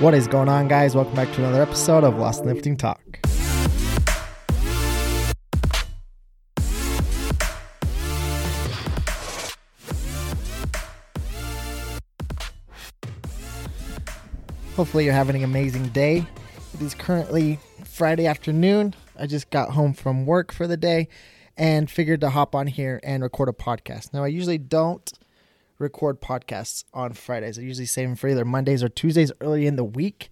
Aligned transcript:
What 0.00 0.12
is 0.12 0.26
going 0.26 0.48
on, 0.48 0.66
guys? 0.66 0.96
Welcome 0.96 1.14
back 1.14 1.30
to 1.34 1.38
another 1.38 1.62
episode 1.62 2.02
of 2.02 2.18
Lost 2.18 2.44
Lifting 2.44 2.76
Talk. 2.76 3.00
Hopefully, 14.74 15.04
you're 15.04 15.14
having 15.14 15.36
an 15.36 15.44
amazing 15.44 15.86
day. 15.90 16.26
It 16.74 16.82
is 16.82 16.92
currently 16.94 17.60
Friday 17.84 18.26
afternoon. 18.26 18.94
I 19.16 19.28
just 19.28 19.48
got 19.50 19.70
home 19.70 19.92
from 19.94 20.26
work 20.26 20.52
for 20.52 20.66
the 20.66 20.76
day 20.76 21.06
and 21.56 21.88
figured 21.88 22.20
to 22.22 22.30
hop 22.30 22.56
on 22.56 22.66
here 22.66 22.98
and 23.04 23.22
record 23.22 23.48
a 23.48 23.52
podcast. 23.52 24.12
Now, 24.12 24.24
I 24.24 24.26
usually 24.26 24.58
don't 24.58 25.12
record 25.84 26.20
podcasts 26.20 26.84
on 26.92 27.12
Fridays. 27.12 27.58
I 27.58 27.62
usually 27.62 27.86
save 27.86 28.08
them 28.08 28.16
for 28.16 28.28
either 28.28 28.44
Mondays 28.44 28.82
or 28.82 28.88
Tuesdays 28.88 29.30
early 29.40 29.66
in 29.66 29.76
the 29.76 29.84
week. 29.84 30.30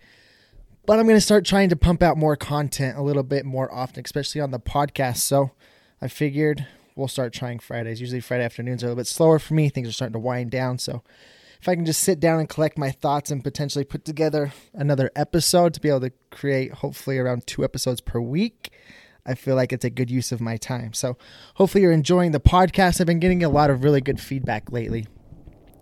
But 0.84 0.98
I'm 0.98 1.06
going 1.06 1.16
to 1.16 1.20
start 1.20 1.44
trying 1.44 1.68
to 1.68 1.76
pump 1.76 2.02
out 2.02 2.16
more 2.16 2.34
content 2.34 2.98
a 2.98 3.02
little 3.02 3.22
bit 3.22 3.44
more 3.44 3.72
often, 3.72 4.02
especially 4.04 4.40
on 4.40 4.50
the 4.50 4.58
podcast. 4.58 5.18
So 5.18 5.52
I 6.00 6.08
figured 6.08 6.66
we'll 6.96 7.06
start 7.06 7.32
trying 7.32 7.60
Fridays. 7.60 8.00
Usually 8.00 8.20
Friday 8.20 8.44
afternoons 8.44 8.82
are 8.82 8.86
a 8.86 8.88
little 8.88 9.00
bit 9.00 9.06
slower 9.06 9.38
for 9.38 9.54
me. 9.54 9.68
Things 9.68 9.88
are 9.88 9.92
starting 9.92 10.14
to 10.14 10.18
wind 10.18 10.50
down. 10.50 10.78
So 10.78 11.04
if 11.60 11.68
I 11.68 11.76
can 11.76 11.86
just 11.86 12.02
sit 12.02 12.18
down 12.18 12.40
and 12.40 12.48
collect 12.48 12.76
my 12.76 12.90
thoughts 12.90 13.30
and 13.30 13.44
potentially 13.44 13.84
put 13.84 14.04
together 14.04 14.52
another 14.74 15.12
episode 15.14 15.72
to 15.74 15.80
be 15.80 15.88
able 15.88 16.00
to 16.00 16.12
create 16.32 16.72
hopefully 16.72 17.18
around 17.18 17.46
two 17.46 17.62
episodes 17.62 18.00
per 18.00 18.20
week, 18.20 18.72
I 19.24 19.34
feel 19.34 19.54
like 19.54 19.72
it's 19.72 19.84
a 19.84 19.90
good 19.90 20.10
use 20.10 20.32
of 20.32 20.40
my 20.40 20.56
time. 20.56 20.92
So 20.94 21.16
hopefully 21.54 21.82
you're 21.82 21.92
enjoying 21.92 22.32
the 22.32 22.40
podcast. 22.40 23.00
I've 23.00 23.06
been 23.06 23.20
getting 23.20 23.44
a 23.44 23.48
lot 23.48 23.70
of 23.70 23.84
really 23.84 24.00
good 24.00 24.20
feedback 24.20 24.72
lately 24.72 25.06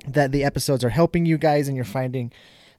that 0.06 0.32
the 0.32 0.45
episodes 0.45 0.84
are 0.84 0.90
helping 0.90 1.27
you 1.27 1.38
guys 1.38 1.68
and 1.68 1.77
you're 1.77 1.84
finding 1.84 2.32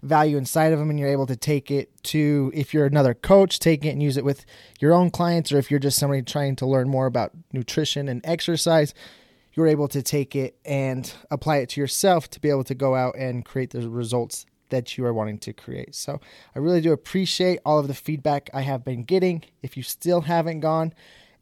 value 0.04 0.38
inside 0.38 0.74
of 0.74 0.80
them 0.80 0.90
and 0.90 1.00
you're 1.00 1.10
able 1.10 1.28
to 1.28 1.36
take 1.36 1.70
it 1.70 1.92
to 2.04 2.52
if 2.56 2.74
you're 2.74 2.88
another 2.88 3.14
coach 3.14 3.60
take 3.60 3.86
it 3.86 3.90
and 3.90 4.02
use 4.02 4.18
it 4.18 4.26
with 4.26 4.46
your 4.80 4.94
own 4.94 5.12
clients 5.12 5.52
or 5.52 5.60
if 5.60 5.70
you're 5.70 5.80
just 5.80 6.00
somebody 6.00 6.24
trying 6.24 6.56
to 6.56 6.66
learn 6.66 6.90
more 6.90 7.06
about 7.06 7.32
nutrition 7.54 8.08
and 8.10 8.20
exercise 8.24 8.96
you're 9.54 9.68
able 9.68 9.88
to 9.88 10.02
take 10.02 10.36
it 10.36 10.58
and 10.66 11.14
apply 11.30 11.58
it 11.58 11.70
to 11.70 11.80
yourself 11.80 12.30
to 12.30 12.40
be 12.40 12.50
able 12.50 12.64
to 12.64 12.74
go 12.74 12.96
out 12.96 13.16
and 13.16 13.46
create 13.46 13.70
the 13.72 13.88
results 13.90 14.46
that 14.72 14.98
you 14.98 15.06
are 15.06 15.14
wanting 15.14 15.38
to 15.38 15.54
create. 15.54 15.94
So 15.94 16.20
I 16.56 16.60
really 16.60 16.82
do 16.82 16.92
appreciate 16.92 17.60
all 17.64 17.78
of 17.78 17.88
the 17.88 17.94
feedback 17.94 18.50
I 18.54 18.62
have 18.62 18.84
been 18.84 19.04
getting. 19.04 19.44
If 19.62 19.78
you 19.78 19.84
still 19.84 20.22
haven't 20.22 20.62
gone 20.62 20.94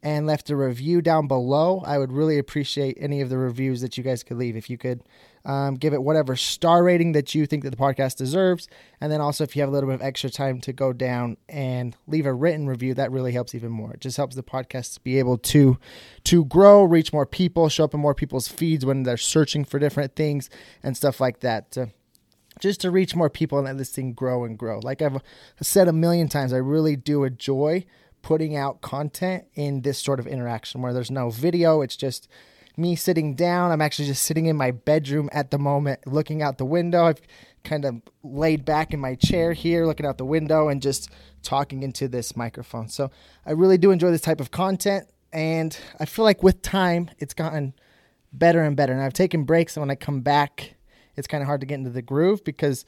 and 0.02 0.26
left 0.26 0.50
a 0.50 0.56
review 0.56 1.02
down 1.02 1.28
below, 1.28 1.82
I 1.86 1.98
would 1.98 2.12
really 2.12 2.38
appreciate 2.38 2.96
any 3.00 3.20
of 3.20 3.28
the 3.28 3.38
reviews 3.38 3.80
that 3.82 3.98
you 3.98 4.04
guys 4.04 4.22
could 4.22 4.38
leave. 4.38 4.56
If 4.56 4.70
you 4.70 4.78
could 4.78 5.02
um, 5.44 5.76
give 5.76 5.92
it 5.92 6.02
whatever 6.02 6.36
star 6.36 6.82
rating 6.82 7.12
that 7.12 7.34
you 7.34 7.46
think 7.46 7.64
that 7.64 7.70
the 7.70 7.76
podcast 7.76 8.16
deserves. 8.16 8.68
And 9.00 9.10
then 9.10 9.20
also, 9.20 9.44
if 9.44 9.56
you 9.56 9.62
have 9.62 9.68
a 9.68 9.72
little 9.72 9.88
bit 9.88 9.94
of 9.94 10.02
extra 10.02 10.30
time 10.30 10.60
to 10.62 10.72
go 10.72 10.92
down 10.92 11.36
and 11.48 11.96
leave 12.06 12.26
a 12.26 12.32
written 12.32 12.66
review, 12.66 12.94
that 12.94 13.10
really 13.10 13.32
helps 13.32 13.54
even 13.54 13.70
more. 13.70 13.92
It 13.92 14.00
just 14.00 14.16
helps 14.16 14.36
the 14.36 14.42
podcast 14.42 15.02
be 15.02 15.18
able 15.18 15.38
to 15.38 15.78
to 16.24 16.44
grow, 16.44 16.82
reach 16.84 17.12
more 17.12 17.26
people, 17.26 17.68
show 17.68 17.84
up 17.84 17.94
in 17.94 18.00
more 18.00 18.14
people's 18.14 18.48
feeds 18.48 18.84
when 18.84 19.04
they're 19.04 19.16
searching 19.16 19.64
for 19.64 19.78
different 19.78 20.14
things 20.16 20.50
and 20.82 20.96
stuff 20.96 21.20
like 21.20 21.40
that. 21.40 21.70
To, 21.72 21.90
just 22.58 22.80
to 22.82 22.90
reach 22.90 23.14
more 23.14 23.30
people 23.30 23.58
and 23.58 23.66
let 23.66 23.78
this 23.78 23.90
thing 23.90 24.12
grow 24.12 24.44
and 24.44 24.58
grow. 24.58 24.80
Like 24.82 25.00
I've 25.00 25.22
said 25.62 25.88
a 25.88 25.92
million 25.94 26.28
times, 26.28 26.52
I 26.52 26.58
really 26.58 26.94
do 26.94 27.24
enjoy 27.24 27.86
putting 28.22 28.56
out 28.56 28.80
content 28.80 29.44
in 29.54 29.82
this 29.82 29.98
sort 29.98 30.20
of 30.20 30.26
interaction 30.26 30.82
where 30.82 30.92
there's 30.92 31.10
no 31.10 31.30
video. 31.30 31.80
It's 31.80 31.96
just 31.96 32.28
me 32.76 32.96
sitting 32.96 33.34
down. 33.34 33.70
I'm 33.70 33.80
actually 33.80 34.06
just 34.06 34.22
sitting 34.22 34.46
in 34.46 34.56
my 34.56 34.70
bedroom 34.70 35.28
at 35.32 35.50
the 35.50 35.58
moment, 35.58 36.06
looking 36.06 36.42
out 36.42 36.58
the 36.58 36.64
window. 36.64 37.04
I've 37.04 37.20
kind 37.64 37.84
of 37.84 37.96
laid 38.22 38.64
back 38.64 38.92
in 38.92 39.00
my 39.00 39.14
chair 39.14 39.52
here, 39.52 39.86
looking 39.86 40.06
out 40.06 40.18
the 40.18 40.24
window 40.24 40.68
and 40.68 40.80
just 40.80 41.10
talking 41.42 41.82
into 41.82 42.08
this 42.08 42.36
microphone. 42.36 42.88
So 42.88 43.10
I 43.44 43.52
really 43.52 43.78
do 43.78 43.90
enjoy 43.90 44.10
this 44.10 44.20
type 44.20 44.40
of 44.40 44.50
content. 44.50 45.08
And 45.32 45.76
I 45.98 46.06
feel 46.06 46.24
like 46.24 46.42
with 46.42 46.62
time, 46.62 47.10
it's 47.18 47.34
gotten 47.34 47.74
better 48.32 48.62
and 48.62 48.76
better. 48.76 48.92
And 48.92 49.02
I've 49.02 49.12
taken 49.12 49.44
breaks. 49.44 49.76
And 49.76 49.82
when 49.82 49.90
I 49.90 49.94
come 49.94 50.22
back, 50.22 50.74
it's 51.16 51.28
kind 51.28 51.42
of 51.42 51.46
hard 51.46 51.60
to 51.60 51.66
get 51.66 51.76
into 51.76 51.90
the 51.90 52.02
groove 52.02 52.42
because 52.44 52.84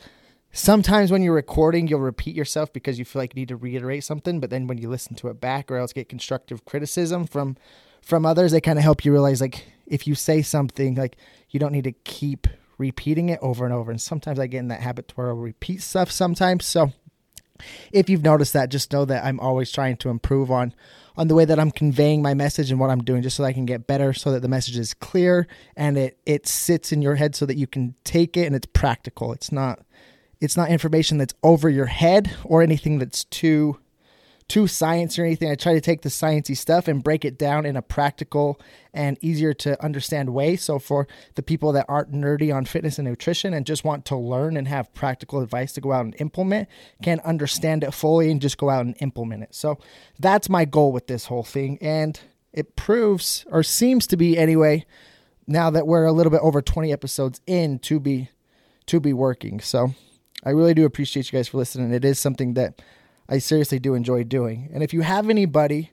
sometimes 0.53 1.11
when 1.11 1.23
you're 1.23 1.35
recording, 1.35 1.89
you'll 1.89 2.01
repeat 2.01 2.37
yourself 2.37 2.73
because 2.73 2.99
you 2.99 3.05
feel 3.05 3.21
like 3.21 3.35
you 3.35 3.41
need 3.41 3.49
to 3.49 3.57
reiterate 3.57 4.05
something. 4.05 4.39
But 4.39 4.51
then 4.51 4.67
when 4.67 4.79
you 4.79 4.89
listen 4.89 5.17
to 5.17 5.29
it 5.29 5.41
back 5.41 5.71
or 5.71 5.79
else 5.79 5.93
get 5.93 6.09
constructive 6.09 6.65
criticism 6.65 7.27
from 7.27 7.57
from 8.03 8.27
others, 8.27 8.53
they 8.53 8.61
kind 8.61 8.79
of 8.79 8.83
help 8.83 9.05
you 9.05 9.13
realize 9.13 9.41
like 9.41 9.65
if 9.87 10.07
you 10.07 10.15
say 10.15 10.43
something, 10.43 10.95
like 10.95 11.17
you 11.51 11.61
don't 11.61 11.73
need 11.73 11.85
to 11.85 11.93
keep 11.93 12.47
repeating 12.79 13.29
it 13.29 13.39
over 13.43 13.65
and 13.65 13.73
over. 13.73 13.91
And 13.91 14.01
sometimes 14.01 14.39
I 14.39 14.47
get 14.47 14.59
in 14.59 14.69
that 14.69 14.81
habit 14.81 15.09
to 15.09 15.15
where 15.15 15.29
I'll 15.29 15.35
repeat 15.35 15.83
stuff 15.83 16.11
sometimes. 16.11 16.65
So 16.65 16.93
if 17.93 18.11
you've 18.11 18.25
noticed 18.25 18.55
that, 18.55 18.71
just 18.71 18.93
know 18.93 19.05
that 19.05 19.25
I'm 19.25 19.39
always 19.39 19.71
trying 19.71 19.97
to 19.99 20.09
improve 20.09 20.51
on 20.51 20.75
on 21.17 21.29
the 21.29 21.35
way 21.35 21.45
that 21.45 21.61
I'm 21.61 21.71
conveying 21.71 22.23
my 22.23 22.35
message 22.35 22.71
and 22.71 22.81
what 22.81 22.91
I'm 22.91 23.05
doing, 23.05 23.23
just 23.23 23.37
so 23.37 23.45
I 23.45 23.53
can 23.53 23.67
get 23.67 23.87
better, 23.87 24.13
so 24.15 24.33
that 24.33 24.41
the 24.41 24.49
message 24.49 24.79
is 24.79 24.95
clear 24.95 25.47
and 25.77 25.97
it 25.97 26.19
it 26.27 26.49
sits 26.49 26.91
in 26.91 27.03
your 27.03 27.17
head, 27.17 27.37
so 27.37 27.47
that 27.47 27.57
you 27.57 27.67
can 27.67 27.95
take 28.03 28.37
it 28.37 28.47
and 28.47 28.57
it's 28.57 28.67
practical. 28.67 29.33
It's 29.33 29.53
not 29.53 29.81
it's 30.43 30.57
not 30.57 30.71
information 30.71 31.19
that's 31.19 31.35
over 31.45 31.71
your 31.71 31.87
head 31.87 32.35
or 32.45 32.63
anything 32.63 32.99
that's 32.99 33.25
too 33.25 33.79
too 34.49 34.67
science 34.67 35.19
or 35.19 35.25
anything. 35.25 35.51
I 35.51 35.55
try 35.55 35.73
to 35.73 35.81
take 35.81 36.03
the 36.03 36.09
sciencey 36.09 36.57
stuff 36.57 36.89
and 36.89 37.03
break 37.03 37.25
it 37.25 37.39
down 37.39 37.65
in 37.65 37.77
a 37.77 37.81
practical 37.81 38.61
and 38.93 39.17
easier 39.23 39.55
to 39.55 39.83
understand 39.83 40.35
way. 40.35 40.57
So 40.57 40.81
for 40.81 41.07
the 41.37 41.45
people 41.45 41.73
that 41.73 41.87
aren't 41.89 42.13
nerdy 42.13 42.55
on 42.55 42.67
fitness 42.67 42.99
and 42.99 43.09
nutrition 43.09 43.55
and 43.55 43.65
just 43.65 43.85
want 43.85 44.05
to 44.07 44.17
learn 44.17 44.57
and 44.57 44.67
have 44.69 44.93
practical 44.93 45.41
advice 45.41 45.73
to 45.75 45.81
go 45.81 45.93
out 45.93 46.05
and 46.05 46.17
implement, 46.19 46.69
can 47.03 47.21
understand 47.21 47.85
it 47.85 47.95
fully 47.95 48.31
and 48.31 48.43
just 48.43 48.59
go 48.59 48.69
out 48.69 48.85
and 48.85 48.97
implement 48.99 49.45
it. 49.45 49.55
So 49.55 49.79
that's 50.19 50.51
my 50.51 50.65
goal 50.67 50.93
with 50.93 51.07
this 51.07 51.27
whole 51.27 51.45
thing. 51.45 51.79
And 51.81 52.21
it 52.53 52.75
proves 52.75 53.47
or 53.49 53.63
seems 53.63 54.09
to 54.09 54.17
be 54.17 54.37
anyway, 54.37 54.85
now 55.47 55.71
that 55.71 55.87
we're 55.87 56.05
a 56.05 56.13
little 56.13 56.33
bit 56.33 56.41
over 56.43 56.61
20 56.61 56.93
episodes 56.93 57.41
in 57.47 57.79
to 57.79 58.01
be 58.01 58.29
to 58.87 58.99
be 58.99 59.13
working. 59.13 59.61
So 59.61 59.95
I 60.45 60.51
really 60.51 60.75
do 60.75 60.85
appreciate 60.85 61.31
you 61.31 61.39
guys 61.39 61.49
for 61.49 61.59
listening. 61.59 61.93
It 61.93 62.05
is 62.05 62.19
something 62.19 62.55
that 62.55 62.83
I 63.29 63.39
seriously 63.39 63.79
do 63.79 63.95
enjoy 63.95 64.25
doing. 64.25 64.71
And 64.73 64.83
if 64.83 64.93
you 64.93 65.03
have 65.03 65.31
anybody, 65.31 65.91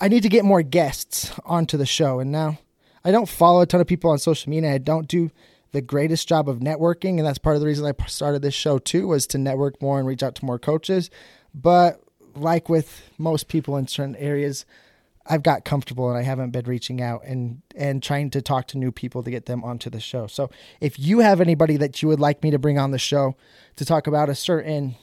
I 0.00 0.08
need 0.08 0.22
to 0.22 0.28
get 0.28 0.44
more 0.44 0.62
guests 0.62 1.32
onto 1.44 1.76
the 1.76 1.86
show. 1.86 2.20
And 2.20 2.30
now 2.30 2.58
I 3.04 3.10
don't 3.10 3.28
follow 3.28 3.62
a 3.62 3.66
ton 3.66 3.80
of 3.80 3.86
people 3.86 4.10
on 4.10 4.18
social 4.18 4.50
media. 4.50 4.72
I 4.72 4.78
don't 4.78 5.08
do 5.08 5.30
the 5.72 5.80
greatest 5.80 6.28
job 6.28 6.48
of 6.48 6.58
networking, 6.58 7.16
and 7.16 7.26
that's 7.26 7.38
part 7.38 7.56
of 7.56 7.60
the 7.60 7.66
reason 7.66 7.86
I 7.86 8.06
started 8.06 8.42
this 8.42 8.54
show 8.54 8.78
too 8.78 9.08
was 9.08 9.26
to 9.28 9.38
network 9.38 9.80
more 9.80 9.98
and 9.98 10.06
reach 10.06 10.22
out 10.22 10.34
to 10.36 10.44
more 10.44 10.58
coaches. 10.58 11.10
But 11.54 12.00
like 12.34 12.68
with 12.68 13.10
most 13.18 13.48
people 13.48 13.76
in 13.76 13.88
certain 13.88 14.16
areas, 14.16 14.66
I've 15.26 15.42
got 15.42 15.64
comfortable 15.64 16.08
and 16.08 16.18
I 16.18 16.22
haven't 16.22 16.50
been 16.50 16.64
reaching 16.64 17.00
out 17.00 17.24
and 17.24 17.62
and 17.76 18.02
trying 18.02 18.30
to 18.30 18.42
talk 18.42 18.66
to 18.68 18.78
new 18.78 18.90
people 18.90 19.22
to 19.22 19.30
get 19.30 19.46
them 19.46 19.62
onto 19.64 19.90
the 19.90 20.00
show. 20.00 20.26
So 20.26 20.50
if 20.80 20.98
you 20.98 21.20
have 21.20 21.40
anybody 21.40 21.76
that 21.76 22.02
you 22.02 22.08
would 22.08 22.20
like 22.20 22.42
me 22.42 22.50
to 22.50 22.58
bring 22.58 22.78
on 22.78 22.90
the 22.90 22.98
show 22.98 23.36
to 23.76 23.84
talk 23.84 24.06
about 24.06 24.28
a 24.28 24.34
certain 24.34 24.96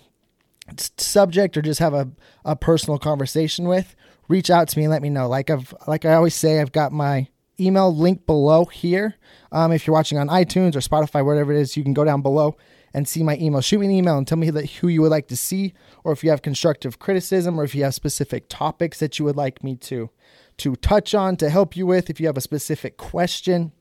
subject 0.77 1.57
or 1.57 1.61
just 1.61 1.79
have 1.79 1.93
a, 1.93 2.09
a 2.45 2.55
personal 2.55 2.99
conversation 2.99 3.67
with, 3.67 3.95
reach 4.27 4.49
out 4.49 4.67
to 4.69 4.77
me 4.77 4.85
and 4.85 4.91
let 4.91 5.01
me 5.01 5.09
know. 5.09 5.27
Like 5.27 5.49
I've 5.49 5.73
like 5.87 6.05
I 6.05 6.13
always 6.13 6.35
say, 6.35 6.59
I've 6.59 6.71
got 6.71 6.91
my 6.91 7.27
email 7.59 7.93
link 7.93 8.25
below 8.25 8.65
here. 8.65 9.15
Um, 9.51 9.71
if 9.71 9.85
you're 9.85 9.93
watching 9.93 10.17
on 10.17 10.27
iTunes 10.27 10.75
or 10.75 10.79
Spotify, 10.79 11.25
whatever 11.25 11.51
it 11.51 11.59
is, 11.59 11.75
you 11.75 11.83
can 11.83 11.93
go 11.93 12.05
down 12.05 12.21
below 12.21 12.57
and 12.93 13.07
see 13.07 13.23
my 13.23 13.37
email. 13.37 13.61
Shoot 13.61 13.79
me 13.79 13.87
an 13.87 13.91
email 13.91 14.17
and 14.17 14.27
tell 14.27 14.37
me 14.37 14.49
that 14.49 14.69
who 14.69 14.87
you 14.87 15.01
would 15.01 15.11
like 15.11 15.27
to 15.27 15.37
see, 15.37 15.73
or 16.03 16.11
if 16.11 16.23
you 16.23 16.29
have 16.29 16.41
constructive 16.41 16.99
criticism, 16.99 17.59
or 17.59 17.63
if 17.63 17.75
you 17.75 17.83
have 17.83 17.93
specific 17.93 18.45
topics 18.49 18.99
that 18.99 19.19
you 19.19 19.25
would 19.25 19.35
like 19.35 19.63
me 19.63 19.75
to 19.75 20.09
to 20.57 20.75
touch 20.75 21.15
on 21.15 21.37
to 21.37 21.49
help 21.49 21.75
you 21.75 21.85
with. 21.85 22.09
If 22.09 22.19
you 22.19 22.27
have 22.27 22.37
a 22.37 22.41
specific 22.41 22.97
question, 22.97 23.71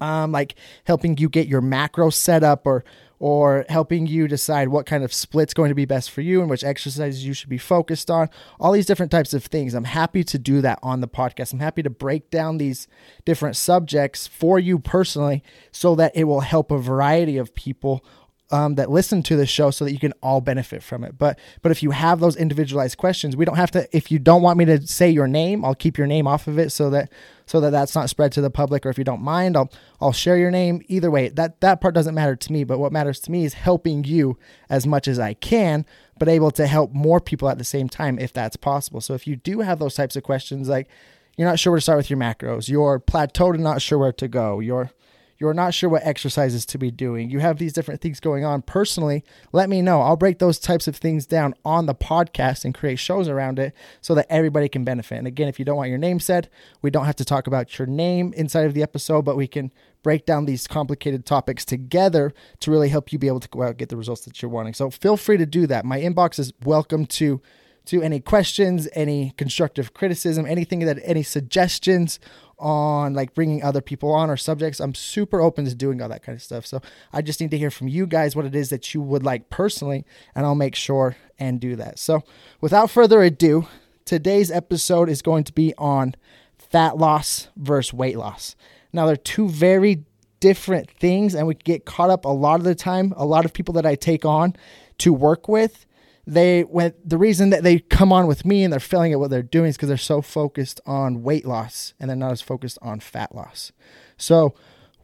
um, 0.00 0.32
like 0.32 0.54
helping 0.84 1.16
you 1.18 1.28
get 1.28 1.46
your 1.46 1.60
macro 1.60 2.10
set 2.10 2.42
up 2.42 2.66
or 2.66 2.84
or 3.18 3.64
helping 3.70 4.06
you 4.06 4.28
decide 4.28 4.68
what 4.68 4.84
kind 4.84 5.02
of 5.02 5.12
split's 5.12 5.54
going 5.54 5.70
to 5.70 5.74
be 5.74 5.86
best 5.86 6.10
for 6.10 6.20
you 6.20 6.42
and 6.42 6.50
which 6.50 6.62
exercises 6.62 7.24
you 7.24 7.32
should 7.32 7.48
be 7.48 7.56
focused 7.56 8.10
on. 8.10 8.28
All 8.60 8.72
these 8.72 8.84
different 8.84 9.10
types 9.10 9.32
of 9.32 9.44
things. 9.44 9.72
I'm 9.72 9.84
happy 9.84 10.22
to 10.24 10.38
do 10.38 10.60
that 10.60 10.78
on 10.82 11.00
the 11.00 11.08
podcast. 11.08 11.54
I'm 11.54 11.60
happy 11.60 11.82
to 11.82 11.88
break 11.88 12.30
down 12.30 12.58
these 12.58 12.88
different 13.24 13.56
subjects 13.56 14.26
for 14.26 14.58
you 14.58 14.78
personally 14.78 15.42
so 15.72 15.94
that 15.94 16.14
it 16.14 16.24
will 16.24 16.40
help 16.40 16.70
a 16.70 16.78
variety 16.78 17.38
of 17.38 17.54
people 17.54 18.04
um, 18.50 18.76
that 18.76 18.90
listen 18.90 19.22
to 19.24 19.36
the 19.36 19.46
show 19.46 19.70
so 19.70 19.84
that 19.84 19.92
you 19.92 19.98
can 19.98 20.12
all 20.22 20.40
benefit 20.40 20.82
from 20.82 21.02
it. 21.02 21.18
But 21.18 21.38
but 21.62 21.72
if 21.72 21.82
you 21.82 21.90
have 21.90 22.20
those 22.20 22.36
individualized 22.36 22.96
questions, 22.96 23.36
we 23.36 23.44
don't 23.44 23.56
have 23.56 23.72
to. 23.72 23.88
If 23.96 24.10
you 24.10 24.18
don't 24.18 24.42
want 24.42 24.58
me 24.58 24.64
to 24.66 24.86
say 24.86 25.10
your 25.10 25.26
name, 25.26 25.64
I'll 25.64 25.74
keep 25.74 25.98
your 25.98 26.06
name 26.06 26.26
off 26.26 26.46
of 26.46 26.58
it 26.58 26.70
so 26.70 26.90
that 26.90 27.10
so 27.46 27.60
that 27.60 27.70
that's 27.70 27.94
not 27.94 28.08
spread 28.08 28.32
to 28.32 28.40
the 28.40 28.50
public. 28.50 28.86
Or 28.86 28.90
if 28.90 28.98
you 28.98 29.04
don't 29.04 29.22
mind, 29.22 29.56
I'll 29.56 29.70
I'll 30.00 30.12
share 30.12 30.36
your 30.36 30.52
name. 30.52 30.82
Either 30.86 31.10
way, 31.10 31.28
that 31.30 31.60
that 31.60 31.80
part 31.80 31.94
doesn't 31.94 32.14
matter 32.14 32.36
to 32.36 32.52
me. 32.52 32.62
But 32.62 32.78
what 32.78 32.92
matters 32.92 33.18
to 33.20 33.32
me 33.32 33.44
is 33.44 33.54
helping 33.54 34.04
you 34.04 34.38
as 34.70 34.86
much 34.86 35.08
as 35.08 35.18
I 35.18 35.34
can, 35.34 35.84
but 36.18 36.28
able 36.28 36.52
to 36.52 36.66
help 36.66 36.92
more 36.92 37.20
people 37.20 37.48
at 37.48 37.58
the 37.58 37.64
same 37.64 37.88
time 37.88 38.18
if 38.18 38.32
that's 38.32 38.56
possible. 38.56 39.00
So 39.00 39.14
if 39.14 39.26
you 39.26 39.34
do 39.36 39.60
have 39.60 39.80
those 39.80 39.94
types 39.94 40.14
of 40.14 40.22
questions, 40.22 40.68
like 40.68 40.88
you're 41.36 41.48
not 41.48 41.58
sure 41.58 41.72
where 41.72 41.78
to 41.78 41.82
start 41.82 41.98
with 41.98 42.10
your 42.10 42.18
macros, 42.18 42.68
you're 42.68 43.00
plateaued 43.00 43.54
and 43.54 43.64
not 43.64 43.82
sure 43.82 43.98
where 43.98 44.12
to 44.12 44.28
go, 44.28 44.60
you're 44.60 44.90
you're 45.38 45.54
not 45.54 45.74
sure 45.74 45.88
what 45.90 46.04
exercises 46.04 46.64
to 46.66 46.78
be 46.78 46.90
doing, 46.90 47.30
you 47.30 47.40
have 47.40 47.58
these 47.58 47.72
different 47.72 48.00
things 48.00 48.20
going 48.20 48.44
on 48.44 48.62
personally, 48.62 49.24
let 49.52 49.68
me 49.68 49.82
know. 49.82 50.00
I'll 50.00 50.16
break 50.16 50.38
those 50.38 50.58
types 50.58 50.88
of 50.88 50.96
things 50.96 51.26
down 51.26 51.54
on 51.64 51.86
the 51.86 51.94
podcast 51.94 52.64
and 52.64 52.74
create 52.74 52.98
shows 52.98 53.28
around 53.28 53.58
it 53.58 53.74
so 54.00 54.14
that 54.14 54.26
everybody 54.30 54.68
can 54.68 54.84
benefit. 54.84 55.16
And 55.16 55.26
again, 55.26 55.48
if 55.48 55.58
you 55.58 55.64
don't 55.64 55.76
want 55.76 55.90
your 55.90 55.98
name 55.98 56.20
said, 56.20 56.48
we 56.82 56.90
don't 56.90 57.06
have 57.06 57.16
to 57.16 57.24
talk 57.24 57.46
about 57.46 57.78
your 57.78 57.86
name 57.86 58.32
inside 58.36 58.66
of 58.66 58.74
the 58.74 58.82
episode, 58.82 59.24
but 59.24 59.36
we 59.36 59.46
can 59.46 59.72
break 60.02 60.24
down 60.24 60.44
these 60.44 60.66
complicated 60.66 61.26
topics 61.26 61.64
together 61.64 62.32
to 62.60 62.70
really 62.70 62.88
help 62.88 63.12
you 63.12 63.18
be 63.18 63.26
able 63.26 63.40
to 63.40 63.48
go 63.48 63.62
out 63.62 63.70
and 63.70 63.78
get 63.78 63.88
the 63.88 63.96
results 63.96 64.24
that 64.24 64.40
you're 64.40 64.50
wanting. 64.50 64.74
So 64.74 64.90
feel 64.90 65.16
free 65.16 65.36
to 65.36 65.46
do 65.46 65.66
that. 65.66 65.84
My 65.84 66.00
inbox 66.00 66.38
is 66.38 66.52
welcome 66.64 67.06
to 67.06 67.40
to 67.86 68.02
any 68.02 68.20
questions, 68.20 68.88
any 68.94 69.32
constructive 69.36 69.94
criticism, 69.94 70.44
anything 70.44 70.80
that 70.80 70.98
any 71.04 71.22
suggestions 71.22 72.18
on 72.58 73.14
like 73.14 73.34
bringing 73.34 73.62
other 73.62 73.80
people 73.80 74.12
on 74.12 74.30
or 74.30 74.36
subjects. 74.36 74.80
I'm 74.80 74.94
super 74.94 75.40
open 75.40 75.64
to 75.66 75.74
doing 75.74 76.00
all 76.00 76.08
that 76.08 76.22
kind 76.22 76.36
of 76.36 76.42
stuff. 76.42 76.66
So 76.66 76.80
I 77.12 77.22
just 77.22 77.40
need 77.40 77.50
to 77.50 77.58
hear 77.58 77.70
from 77.70 77.88
you 77.88 78.06
guys 78.06 78.34
what 78.34 78.46
it 78.46 78.54
is 78.54 78.70
that 78.70 78.94
you 78.94 79.00
would 79.02 79.22
like 79.22 79.50
personally, 79.50 80.04
and 80.34 80.46
I'll 80.46 80.54
make 80.54 80.74
sure 80.74 81.16
and 81.38 81.60
do 81.60 81.76
that. 81.76 81.98
So 81.98 82.22
without 82.60 82.90
further 82.90 83.22
ado, 83.22 83.66
today's 84.04 84.50
episode 84.50 85.08
is 85.08 85.22
going 85.22 85.44
to 85.44 85.52
be 85.52 85.74
on 85.76 86.14
fat 86.58 86.96
loss 86.96 87.48
versus 87.56 87.92
weight 87.92 88.16
loss. 88.16 88.56
Now, 88.92 89.06
they're 89.06 89.16
two 89.16 89.48
very 89.48 90.04
different 90.40 90.90
things, 90.90 91.34
and 91.34 91.46
we 91.46 91.54
get 91.54 91.84
caught 91.84 92.10
up 92.10 92.24
a 92.24 92.30
lot 92.30 92.60
of 92.60 92.64
the 92.64 92.74
time. 92.74 93.12
A 93.16 93.26
lot 93.26 93.44
of 93.44 93.52
people 93.52 93.74
that 93.74 93.86
I 93.86 93.94
take 93.94 94.24
on 94.24 94.54
to 94.98 95.12
work 95.12 95.48
with 95.48 95.86
they 96.26 96.64
went 96.64 97.08
the 97.08 97.18
reason 97.18 97.50
that 97.50 97.62
they 97.62 97.78
come 97.78 98.12
on 98.12 98.26
with 98.26 98.44
me 98.44 98.64
and 98.64 98.72
they're 98.72 98.80
failing 98.80 99.12
at 99.12 99.20
what 99.20 99.30
they're 99.30 99.42
doing 99.42 99.68
is 99.70 99.76
because 99.76 99.88
they're 99.88 99.96
so 99.96 100.20
focused 100.20 100.80
on 100.84 101.22
weight 101.22 101.46
loss 101.46 101.94
and 102.00 102.08
they're 102.08 102.16
not 102.16 102.32
as 102.32 102.42
focused 102.42 102.78
on 102.82 103.00
fat 103.00 103.34
loss. 103.34 103.72
So 104.16 104.54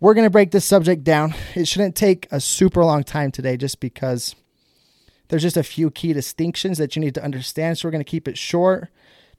we're 0.01 0.15
going 0.15 0.27
to 0.27 0.31
break 0.31 0.51
this 0.51 0.65
subject 0.65 1.05
down. 1.05 1.35
It 1.55 1.69
shouldn't 1.69 1.95
take 1.95 2.27
a 2.33 2.41
super 2.41 2.85
long 2.85 3.05
time 3.05 3.31
today 3.31 3.57
just 3.57 3.79
because 3.79 4.35
there's 5.29 5.43
just 5.43 5.57
a 5.57 5.63
few 5.63 5.91
key 5.91 6.13
distinctions 6.13 6.79
that 6.79 6.97
you 6.97 7.01
need 7.01 7.15
to 7.15 7.25
understand. 7.25 7.79
So 7.79 7.87
we're 7.87 7.93
going 7.93 8.05
to 8.05 8.11
keep 8.11 8.27
it 8.27 8.37
short, 8.37 8.91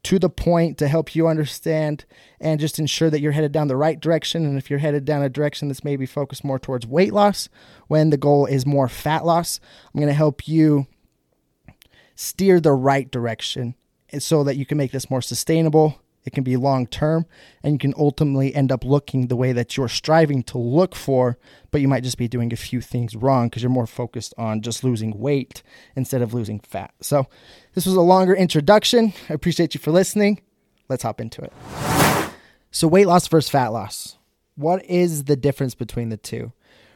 to 0.03 0.19
the 0.19 0.29
point 0.29 0.77
to 0.77 0.87
help 0.87 1.15
you 1.15 1.27
understand 1.27 2.05
and 2.39 2.59
just 2.59 2.77
ensure 2.77 3.09
that 3.09 3.21
you're 3.21 3.31
headed 3.31 3.53
down 3.53 3.69
the 3.69 3.77
right 3.77 3.99
direction. 3.99 4.45
And 4.45 4.57
if 4.57 4.69
you're 4.69 4.79
headed 4.79 5.05
down 5.05 5.23
a 5.23 5.29
direction 5.29 5.69
that's 5.69 5.83
maybe 5.83 6.05
focused 6.05 6.43
more 6.43 6.59
towards 6.59 6.85
weight 6.85 7.13
loss, 7.13 7.47
when 7.87 8.09
the 8.09 8.17
goal 8.17 8.45
is 8.45 8.65
more 8.65 8.89
fat 8.89 9.25
loss, 9.25 9.59
I'm 9.93 9.99
going 9.99 10.09
to 10.09 10.13
help 10.13 10.47
you 10.47 10.87
steer 12.15 12.59
the 12.59 12.73
right 12.73 13.09
direction 13.09 13.75
so 14.19 14.43
that 14.43 14.57
you 14.57 14.65
can 14.65 14.77
make 14.77 14.91
this 14.91 15.09
more 15.09 15.21
sustainable. 15.21 15.99
It 16.25 16.31
can 16.31 16.43
be 16.43 16.55
long 16.55 16.87
term, 16.87 17.25
and 17.63 17.73
you 17.73 17.79
can 17.79 17.93
ultimately 17.97 18.55
end 18.55 18.71
up 18.71 18.85
looking 18.85 19.27
the 19.27 19.35
way 19.35 19.51
that 19.51 19.75
you're 19.75 19.89
striving 19.89 20.41
to 20.43 20.57
look 20.57 20.95
for, 20.95 21.37
but 21.69 21.81
you 21.81 21.87
might 21.89 22.03
just 22.03 22.17
be 22.17 22.29
doing 22.29 22.53
a 22.53 22.57
few 22.57 22.79
things 22.79 23.15
wrong 23.15 23.47
because 23.47 23.61
you're 23.61 23.69
more 23.69 23.87
focused 23.87 24.33
on 24.37 24.61
just 24.61 24.85
losing 24.85 25.19
weight 25.19 25.63
instead 25.97 26.21
of 26.21 26.33
losing 26.33 26.61
fat. 26.61 26.93
So, 27.01 27.27
this 27.73 27.85
was 27.85 27.95
a 27.95 28.01
longer 28.01 28.33
introduction. 28.33 29.13
I 29.29 29.33
appreciate 29.33 29.73
you 29.73 29.81
for 29.81 29.91
listening. 29.91 30.41
Let's 30.87 31.03
hop 31.03 31.19
into 31.19 31.41
it. 31.41 31.51
So, 32.71 32.87
weight 32.87 33.07
loss 33.07 33.27
versus 33.27 33.49
fat 33.49 33.73
loss. 33.73 34.17
What 34.55 34.85
is 34.85 35.25
the 35.25 35.35
difference 35.35 35.75
between 35.75 36.07
the 36.07 36.17
two? 36.17 36.53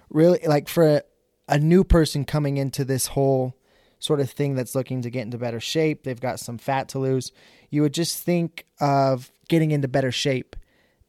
Really, 0.09 0.39
like 0.47 0.69
for 0.69 0.87
a, 0.87 1.01
a 1.49 1.59
new 1.59 1.83
person 1.83 2.23
coming 2.23 2.55
into 2.55 2.85
this 2.85 3.07
whole 3.07 3.55
sort 3.99 4.19
of 4.19 4.29
thing 4.29 4.55
that's 4.55 4.75
looking 4.75 5.01
to 5.01 5.09
get 5.09 5.23
into 5.23 5.37
better 5.37 5.59
shape, 5.59 6.03
they've 6.03 6.19
got 6.19 6.39
some 6.39 6.57
fat 6.57 6.87
to 6.89 6.99
lose, 6.99 7.31
you 7.69 7.81
would 7.81 7.93
just 7.93 8.23
think 8.23 8.65
of 8.79 9.31
getting 9.47 9.71
into 9.71 9.87
better 9.87 10.11
shape 10.11 10.55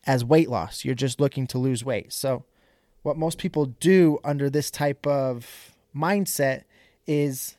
as 0.07 0.25
weight 0.25 0.49
loss. 0.49 0.85
You're 0.85 0.95
just 0.95 1.21
looking 1.21 1.47
to 1.49 1.59
lose 1.59 1.85
weight. 1.85 2.13
So, 2.13 2.45
what 3.03 3.17
most 3.17 3.39
people 3.39 3.67
do 3.67 4.19
under 4.25 4.51
this 4.51 4.71
type 4.71 5.07
of 5.07 5.75
mindset 5.95 6.65
is 7.07 7.57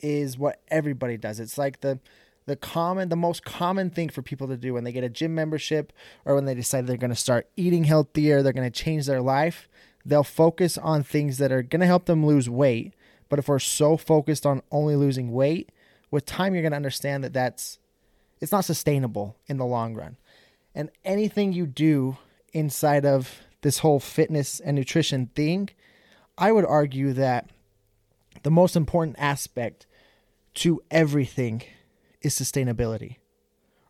is 0.00 0.36
what 0.36 0.60
everybody 0.68 1.16
does. 1.16 1.40
It's 1.40 1.56
like 1.56 1.80
the 1.80 1.98
the 2.46 2.56
common 2.56 3.08
the 3.08 3.16
most 3.16 3.44
common 3.44 3.90
thing 3.90 4.08
for 4.08 4.22
people 4.22 4.48
to 4.48 4.56
do 4.56 4.74
when 4.74 4.84
they 4.84 4.92
get 4.92 5.04
a 5.04 5.08
gym 5.08 5.34
membership 5.34 5.92
or 6.24 6.34
when 6.34 6.44
they 6.44 6.54
decide 6.54 6.86
they're 6.86 6.96
going 6.96 7.10
to 7.10 7.16
start 7.16 7.48
eating 7.56 7.84
healthier, 7.84 8.42
they're 8.42 8.52
going 8.52 8.70
to 8.70 8.82
change 8.82 9.06
their 9.06 9.22
life, 9.22 9.68
they'll 10.04 10.22
focus 10.22 10.76
on 10.76 11.02
things 11.02 11.38
that 11.38 11.52
are 11.52 11.62
going 11.62 11.80
to 11.80 11.86
help 11.86 12.04
them 12.04 12.26
lose 12.26 12.50
weight 12.50 12.94
but 13.34 13.40
if 13.40 13.48
we're 13.48 13.58
so 13.58 13.96
focused 13.96 14.46
on 14.46 14.62
only 14.70 14.94
losing 14.94 15.32
weight, 15.32 15.72
with 16.12 16.24
time 16.24 16.54
you're 16.54 16.62
going 16.62 16.70
to 16.70 16.76
understand 16.76 17.24
that 17.24 17.32
that's 17.32 17.80
it's 18.40 18.52
not 18.52 18.64
sustainable 18.64 19.36
in 19.48 19.56
the 19.56 19.66
long 19.66 19.96
run. 19.96 20.18
And 20.72 20.88
anything 21.04 21.52
you 21.52 21.66
do 21.66 22.16
inside 22.52 23.04
of 23.04 23.40
this 23.62 23.78
whole 23.78 23.98
fitness 23.98 24.60
and 24.60 24.76
nutrition 24.76 25.32
thing, 25.34 25.70
I 26.38 26.52
would 26.52 26.64
argue 26.64 27.12
that 27.14 27.50
the 28.44 28.52
most 28.52 28.76
important 28.76 29.16
aspect 29.18 29.84
to 30.54 30.80
everything 30.92 31.64
is 32.22 32.38
sustainability. 32.38 33.16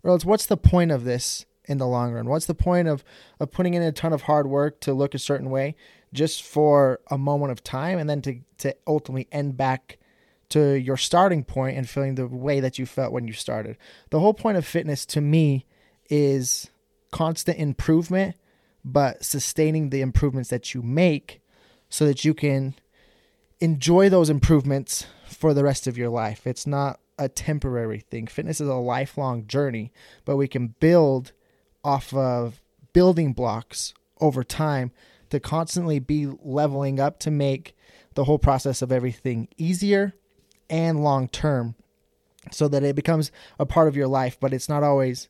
Or 0.03 0.13
else, 0.13 0.25
what's 0.25 0.47
the 0.47 0.57
point 0.57 0.91
of 0.91 1.05
this 1.05 1.45
in 1.67 1.77
the 1.77 1.87
long 1.87 2.15
run? 2.15 2.31
What's 2.31 2.47
the 2.47 2.55
point 2.55 2.89
of, 2.89 3.05
of 3.39 3.51
putting 3.51 3.75
in 3.75 3.83
a 3.83 3.93
ton 3.93 4.15
of 4.15 4.23
hard 4.23 4.47
work 4.47 4.81
to 4.81 4.95
look 4.95 5.15
a 5.15 5.19
certain 5.19 5.51
way 5.51 5.77
just 6.15 6.43
for 6.43 7.01
a 7.11 7.19
moment 7.19 7.53
of 7.53 7.63
time 7.63 7.99
and 7.99 8.09
then 8.09 8.23
to, 8.23 8.41
to 8.59 8.75
ultimately 8.87 9.29
end 9.31 9.57
back 9.57 9.99
to 10.51 10.75
your 10.75 10.97
starting 10.97 11.45
point 11.45 11.77
and 11.77 11.89
feeling 11.89 12.15
the 12.15 12.27
way 12.27 12.61
that 12.61 12.79
you 12.79 12.87
felt 12.87 13.13
when 13.13 13.27
you 13.27 13.33
started. 13.33 13.77
The 14.11 14.21
whole 14.21 14.35
point 14.35 14.57
of 14.57 14.65
fitness 14.65 15.05
to 15.07 15.21
me 15.21 15.67
is 16.09 16.71
constant 17.11 17.59
improvement, 17.59 18.37
but 18.85 19.25
sustaining 19.25 19.91
the 19.91 20.01
improvements 20.01 20.51
that 20.51 20.73
you 20.73 20.83
make 20.83 21.43
so 21.89 22.07
that 22.07 22.25
you 22.25 22.35
can 22.35 22.75
enjoy 23.61 24.09
those 24.09 24.31
improvements 24.31 25.07
for 25.27 25.55
the 25.55 25.65
rest 25.65 25.87
of 25.87 25.99
your 25.99 26.11
life. 26.11 26.47
It's 26.47 26.67
not 26.67 27.01
a 27.19 27.29
temporary 27.29 28.01
thing. 28.01 28.27
Fitness 28.27 28.61
is 28.61 28.69
a 28.69 28.75
lifelong 28.75 29.47
journey, 29.47 29.93
but 30.25 30.37
we 30.37 30.49
can 30.49 30.75
build 30.79 31.33
off 31.83 32.13
of 32.15 32.61
building 32.93 33.33
blocks 33.33 33.95
over 34.21 34.45
time 34.45 34.93
to 35.35 35.41
constantly 35.41 35.99
be 35.99 36.29
leveling 36.43 37.01
up 37.01 37.19
to 37.19 37.31
make 37.31 37.77
the 38.15 38.25
whole 38.25 38.39
process 38.39 38.83
of 38.83 38.93
everything 38.93 39.49
easier 39.57 40.15
and 40.71 41.03
long 41.03 41.29
term 41.29 41.75
so 42.51 42.69
that 42.69 42.83
it 42.83 42.97
becomes 42.97 43.33
a 43.59 43.67
part 43.67 43.89
of 43.89 43.97
your 43.97 44.07
life 44.07 44.39
but 44.41 44.53
it's 44.53 44.69
not 44.69 44.83
always 44.83 45.29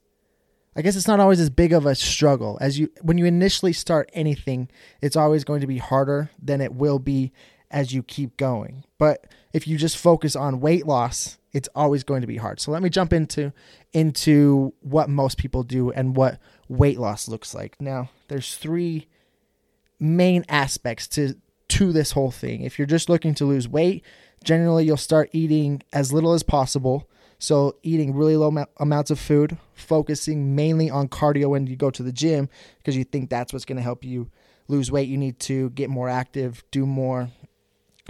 I 0.77 0.83
guess 0.83 0.97
it's 0.97 1.09
not 1.09 1.21
always 1.21 1.39
as 1.39 1.51
big 1.51 1.73
of 1.73 1.87
a 1.87 1.95
struggle. 1.95 2.59
As 2.61 2.79
you 2.79 2.91
when 3.01 3.17
you 3.17 3.25
initially 3.25 3.73
start 3.73 4.11
anything 4.13 4.69
it's 5.01 5.17
always 5.17 5.45
going 5.45 5.61
to 5.61 5.67
be 5.67 5.79
harder 5.79 6.31
than 6.41 6.61
it 6.61 6.75
will 6.75 6.99
be 6.99 7.33
as 7.71 7.93
you 7.93 8.03
keep 8.03 8.37
going. 8.37 8.85
But 8.99 9.27
if 9.53 9.67
you 9.67 9.79
just 9.79 9.97
focus 9.97 10.37
on 10.37 10.61
weight 10.61 10.87
loss 10.87 11.39
it's 11.53 11.69
always 11.75 12.03
going 12.03 12.21
to 12.21 12.27
be 12.27 12.37
hard. 12.37 12.61
So 12.61 12.73
let 12.73 12.83
me 12.83 12.91
jump 12.91 13.13
into 13.13 13.53
into 13.93 14.75
what 14.81 15.09
most 15.09 15.39
people 15.39 15.63
do 15.63 15.93
and 15.93 16.17
what 16.17 16.39
weight 16.69 16.99
loss 16.99 17.29
looks 17.29 17.55
like. 17.55 17.81
Now 17.81 18.11
there's 18.29 18.57
three 18.57 19.07
main 19.99 20.45
aspects 20.49 21.07
to 21.09 21.35
to 21.69 21.93
this 21.93 22.13
whole 22.13 22.31
thing. 22.31 22.63
If 22.63 22.79
you're 22.79 22.87
just 22.87 23.09
looking 23.09 23.35
to 23.37 23.45
lose 23.45 23.67
weight, 23.67 24.05
generally 24.45 24.85
you'll 24.85 24.97
start 24.97 25.31
eating 25.33 25.83
as 25.93 26.13
little 26.13 26.33
as 26.33 26.43
possible. 26.43 27.09
So 27.39 27.77
eating 27.83 28.15
really 28.15 28.37
low 28.37 28.51
ma- 28.51 28.67
amounts 28.79 29.11
of 29.11 29.19
food, 29.19 29.57
focusing 29.75 30.55
mainly 30.55 30.89
on 30.89 31.09
cardio 31.09 31.51
when 31.51 31.67
you 31.67 31.77
go 31.77 31.91
to 31.91 32.03
the 32.03 32.13
gym 32.13 32.49
because 32.79 32.97
you 32.97 33.05
think 33.05 33.29
that's 33.29 33.53
what's 33.53 33.65
going 33.65 33.77
to 33.77 33.83
help 33.83 34.05
you 34.05 34.31
lose 34.69 34.91
weight. 34.91 35.09
You 35.09 35.19
need 35.19 35.41
to 35.41 35.71
get 35.71 35.91
more 35.91 36.09
active, 36.09 36.63
do 36.71 36.87
more 36.87 37.31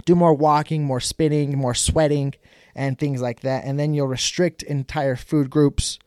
do 0.03 0.15
more 0.15 0.33
walking, 0.33 0.83
more 0.83 0.99
spinning, 0.99 1.57
more 1.57 1.73
sweating 1.73 2.33
and 2.75 2.99
things 2.99 3.21
like 3.21 3.41
that. 3.41 3.63
And 3.63 3.79
then 3.79 3.93
you'll 3.93 4.07
restrict 4.07 4.61
entire 4.63 5.15
food 5.15 5.49
groups 5.49 5.97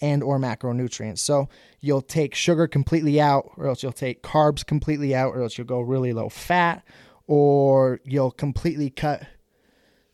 and 0.00 0.22
or 0.22 0.38
macronutrients. 0.38 1.18
So 1.18 1.48
you'll 1.80 2.02
take 2.02 2.34
sugar 2.34 2.66
completely 2.66 3.20
out 3.20 3.50
or 3.56 3.66
else 3.66 3.82
you'll 3.82 3.92
take 3.92 4.22
carbs 4.22 4.64
completely 4.64 5.14
out 5.14 5.34
or 5.34 5.42
else 5.42 5.56
you'll 5.56 5.66
go 5.66 5.80
really 5.80 6.12
low 6.12 6.28
fat 6.28 6.84
or 7.26 8.00
you'll 8.04 8.30
completely 8.30 8.90
cut 8.90 9.26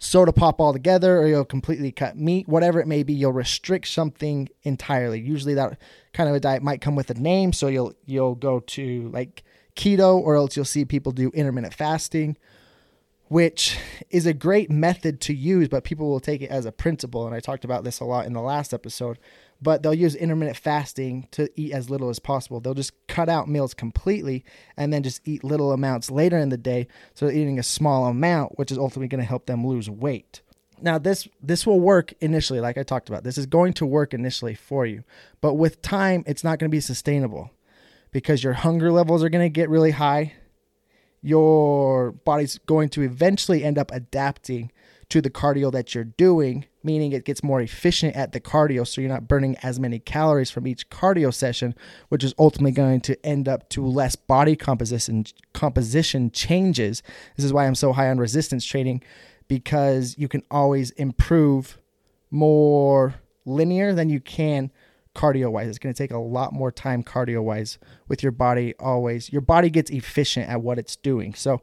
soda 0.02 0.32
pop 0.32 0.60
altogether 0.60 1.18
or 1.18 1.28
you'll 1.28 1.44
completely 1.44 1.92
cut 1.92 2.16
meat 2.16 2.48
whatever 2.48 2.80
it 2.80 2.88
may 2.88 3.04
be 3.04 3.12
you'll 3.12 3.32
restrict 3.32 3.86
something 3.86 4.48
entirely 4.64 5.20
usually 5.20 5.54
that 5.54 5.78
kind 6.12 6.28
of 6.28 6.34
a 6.34 6.40
diet 6.40 6.60
might 6.60 6.80
come 6.80 6.96
with 6.96 7.08
a 7.08 7.14
name 7.14 7.52
so 7.52 7.68
you'll 7.68 7.94
you'll 8.04 8.34
go 8.34 8.58
to 8.58 9.08
like 9.12 9.44
keto 9.76 10.16
or 10.18 10.34
else 10.34 10.56
you'll 10.56 10.64
see 10.64 10.84
people 10.84 11.12
do 11.12 11.30
intermittent 11.34 11.72
fasting 11.72 12.36
which 13.28 13.78
is 14.10 14.26
a 14.26 14.34
great 14.34 14.70
method 14.72 15.20
to 15.20 15.32
use 15.32 15.68
but 15.68 15.84
people 15.84 16.10
will 16.10 16.20
take 16.20 16.42
it 16.42 16.50
as 16.50 16.66
a 16.66 16.72
principle 16.72 17.24
and 17.24 17.34
I 17.34 17.38
talked 17.38 17.64
about 17.64 17.84
this 17.84 18.00
a 18.00 18.04
lot 18.04 18.26
in 18.26 18.32
the 18.32 18.42
last 18.42 18.74
episode 18.74 19.20
but 19.62 19.82
they'll 19.82 19.94
use 19.94 20.16
intermittent 20.16 20.56
fasting 20.56 21.28
to 21.30 21.48
eat 21.54 21.72
as 21.72 21.88
little 21.88 22.08
as 22.08 22.18
possible. 22.18 22.58
They'll 22.58 22.74
just 22.74 22.92
cut 23.06 23.28
out 23.28 23.48
meals 23.48 23.74
completely 23.74 24.44
and 24.76 24.92
then 24.92 25.04
just 25.04 25.20
eat 25.24 25.44
little 25.44 25.70
amounts 25.70 26.10
later 26.10 26.36
in 26.36 26.48
the 26.48 26.56
day. 26.56 26.88
So 27.14 27.26
they're 27.26 27.34
eating 27.34 27.60
a 27.60 27.62
small 27.62 28.06
amount, 28.06 28.58
which 28.58 28.72
is 28.72 28.78
ultimately 28.78 29.06
going 29.06 29.22
to 29.22 29.28
help 29.28 29.46
them 29.46 29.64
lose 29.64 29.88
weight. 29.88 30.42
Now 30.80 30.98
this 30.98 31.28
this 31.40 31.64
will 31.64 31.78
work 31.78 32.12
initially, 32.20 32.58
like 32.58 32.76
I 32.76 32.82
talked 32.82 33.08
about. 33.08 33.22
This 33.22 33.38
is 33.38 33.46
going 33.46 33.72
to 33.74 33.86
work 33.86 34.12
initially 34.12 34.56
for 34.56 34.84
you, 34.84 35.04
but 35.40 35.54
with 35.54 35.80
time, 35.80 36.24
it's 36.26 36.42
not 36.42 36.58
going 36.58 36.68
to 36.68 36.74
be 36.74 36.80
sustainable 36.80 37.52
because 38.10 38.42
your 38.42 38.54
hunger 38.54 38.90
levels 38.90 39.22
are 39.22 39.28
going 39.28 39.44
to 39.44 39.48
get 39.48 39.70
really 39.70 39.92
high. 39.92 40.32
your 41.22 42.10
body's 42.10 42.58
going 42.66 42.88
to 42.90 43.02
eventually 43.02 43.62
end 43.62 43.78
up 43.78 43.90
adapting 43.92 44.70
to 45.08 45.22
the 45.22 45.30
cardio 45.30 45.70
that 45.70 45.94
you're 45.94 46.04
doing, 46.04 46.66
meaning 46.84 47.12
it 47.12 47.24
gets 47.24 47.42
more 47.42 47.60
efficient 47.60 48.16
at 48.16 48.32
the 48.32 48.40
cardio. 48.40 48.86
So 48.86 49.00
you're 49.00 49.10
not 49.10 49.28
burning 49.28 49.56
as 49.62 49.78
many 49.78 49.98
calories 49.98 50.50
from 50.50 50.66
each 50.66 50.88
cardio 50.90 51.32
session, 51.32 51.74
which 52.08 52.24
is 52.24 52.34
ultimately 52.38 52.72
going 52.72 53.00
to 53.02 53.26
end 53.26 53.48
up 53.48 53.68
to 53.70 53.84
less 53.84 54.16
body 54.16 54.56
composition 54.56 55.24
composition 55.52 56.30
changes. 56.30 57.02
This 57.36 57.44
is 57.44 57.52
why 57.52 57.66
I'm 57.66 57.74
so 57.74 57.92
high 57.92 58.10
on 58.10 58.18
resistance 58.18 58.64
training 58.64 59.02
because 59.48 60.16
you 60.18 60.28
can 60.28 60.42
always 60.50 60.90
improve 60.92 61.78
more 62.30 63.14
linear 63.44 63.92
than 63.92 64.08
you 64.08 64.20
can 64.20 64.70
cardio 65.14 65.50
wise. 65.50 65.68
It's 65.68 65.78
going 65.78 65.94
to 65.94 65.98
take 65.98 66.10
a 66.10 66.18
lot 66.18 66.52
more 66.52 66.72
time 66.72 67.02
cardio 67.02 67.42
wise 67.42 67.78
with 68.08 68.22
your 68.22 68.32
body 68.32 68.74
always. 68.78 69.32
Your 69.32 69.42
body 69.42 69.70
gets 69.70 69.90
efficient 69.90 70.48
at 70.48 70.62
what 70.62 70.78
it's 70.78 70.96
doing. 70.96 71.34
So 71.34 71.60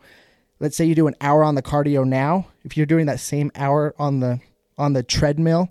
let's 0.59 0.75
say 0.75 0.85
you 0.85 0.95
do 0.95 1.07
an 1.07 1.15
hour 1.21 1.43
on 1.43 1.55
the 1.55 1.61
cardio 1.61 2.05
now, 2.05 2.47
if 2.63 2.77
you're 2.77 2.85
doing 2.85 3.05
that 3.07 3.19
same 3.19 3.51
hour 3.55 3.95
on 3.97 4.19
the 4.19 4.39
on 4.79 4.93
the 4.93 5.03
treadmill 5.03 5.69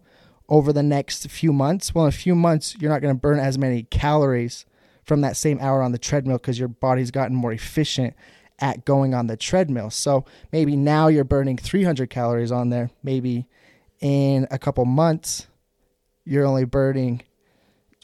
over 0.48 0.72
the 0.72 0.82
next 0.82 1.28
few 1.30 1.52
months, 1.52 1.94
well 1.94 2.04
in 2.04 2.08
a 2.08 2.12
few 2.12 2.34
months 2.34 2.76
you're 2.78 2.90
not 2.90 3.02
going 3.02 3.14
to 3.14 3.20
burn 3.20 3.38
as 3.38 3.58
many 3.58 3.82
calories 3.84 4.64
from 5.04 5.22
that 5.22 5.36
same 5.36 5.58
hour 5.60 5.82
on 5.82 5.92
the 5.92 5.98
treadmill 5.98 6.36
because 6.36 6.58
your 6.58 6.68
body's 6.68 7.10
gotten 7.10 7.34
more 7.34 7.52
efficient 7.52 8.14
at 8.60 8.84
going 8.84 9.14
on 9.14 9.26
the 9.26 9.36
treadmill. 9.36 9.90
So 9.90 10.24
maybe 10.52 10.76
now 10.76 11.08
you're 11.08 11.24
burning 11.24 11.56
300 11.56 12.10
calories 12.10 12.52
on 12.52 12.70
there. 12.70 12.90
Maybe 13.02 13.46
in 14.00 14.46
a 14.50 14.58
couple 14.58 14.84
months 14.84 15.46
you're 16.24 16.44
only 16.44 16.64
burning 16.64 17.22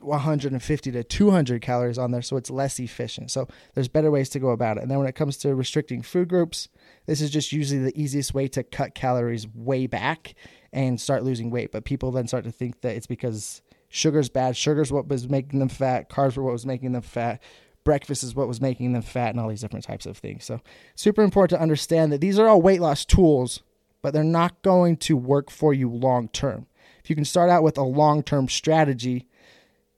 150 0.00 0.92
to 0.92 1.04
200 1.04 1.62
calories 1.62 1.98
on 1.98 2.10
there, 2.10 2.22
so 2.22 2.36
it's 2.36 2.50
less 2.50 2.78
efficient. 2.78 3.30
So 3.30 3.48
there's 3.74 3.88
better 3.88 4.10
ways 4.10 4.28
to 4.30 4.38
go 4.38 4.50
about 4.50 4.76
it. 4.76 4.82
And 4.82 4.90
then 4.90 4.98
when 4.98 5.06
it 5.06 5.14
comes 5.14 5.36
to 5.38 5.54
restricting 5.54 6.02
food 6.02 6.28
groups, 6.28 6.68
this 7.06 7.20
is 7.20 7.30
just 7.30 7.52
usually 7.52 7.80
the 7.82 8.00
easiest 8.00 8.34
way 8.34 8.48
to 8.48 8.62
cut 8.62 8.94
calories 8.94 9.46
way 9.48 9.86
back 9.86 10.34
and 10.74 11.00
start 11.00 11.24
losing 11.24 11.50
weight. 11.50 11.72
But 11.72 11.84
people 11.84 12.10
then 12.10 12.28
start 12.28 12.44
to 12.44 12.52
think 12.52 12.82
that 12.82 12.96
it's 12.96 13.06
because 13.06 13.62
sugar's 13.88 14.28
bad. 14.28 14.56
Sugar's 14.56 14.92
what 14.92 15.08
was 15.08 15.28
making 15.28 15.60
them 15.60 15.68
fat. 15.68 16.10
Carbs 16.10 16.36
were 16.36 16.42
what 16.42 16.52
was 16.52 16.66
making 16.66 16.92
them 16.92 17.02
fat. 17.02 17.42
Breakfast 17.84 18.22
is 18.22 18.34
what 18.34 18.48
was 18.48 18.60
making 18.60 18.92
them 18.92 19.02
fat, 19.02 19.30
and 19.30 19.40
all 19.40 19.48
these 19.48 19.60
different 19.60 19.84
types 19.84 20.06
of 20.06 20.16
things. 20.16 20.44
So 20.44 20.60
super 20.94 21.22
important 21.22 21.58
to 21.58 21.62
understand 21.62 22.12
that 22.12 22.20
these 22.20 22.38
are 22.38 22.48
all 22.48 22.62
weight 22.62 22.80
loss 22.80 23.04
tools, 23.04 23.62
but 24.02 24.12
they're 24.12 24.24
not 24.24 24.62
going 24.62 24.96
to 24.98 25.16
work 25.16 25.50
for 25.50 25.72
you 25.72 25.90
long 25.90 26.28
term. 26.28 26.66
If 27.02 27.10
you 27.10 27.16
can 27.16 27.24
start 27.24 27.50
out 27.50 27.62
with 27.62 27.78
a 27.78 27.82
long 27.82 28.22
term 28.22 28.48
strategy 28.48 29.26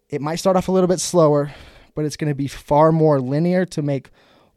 it 0.08 0.20
might 0.20 0.36
start 0.36 0.56
off 0.56 0.68
a 0.68 0.72
little 0.72 0.88
bit 0.88 1.00
slower, 1.00 1.52
but 1.94 2.04
it's 2.04 2.16
going 2.16 2.30
to 2.30 2.34
be 2.34 2.48
far 2.48 2.92
more 2.92 3.20
linear 3.20 3.64
to 3.66 3.82
make 3.82 4.10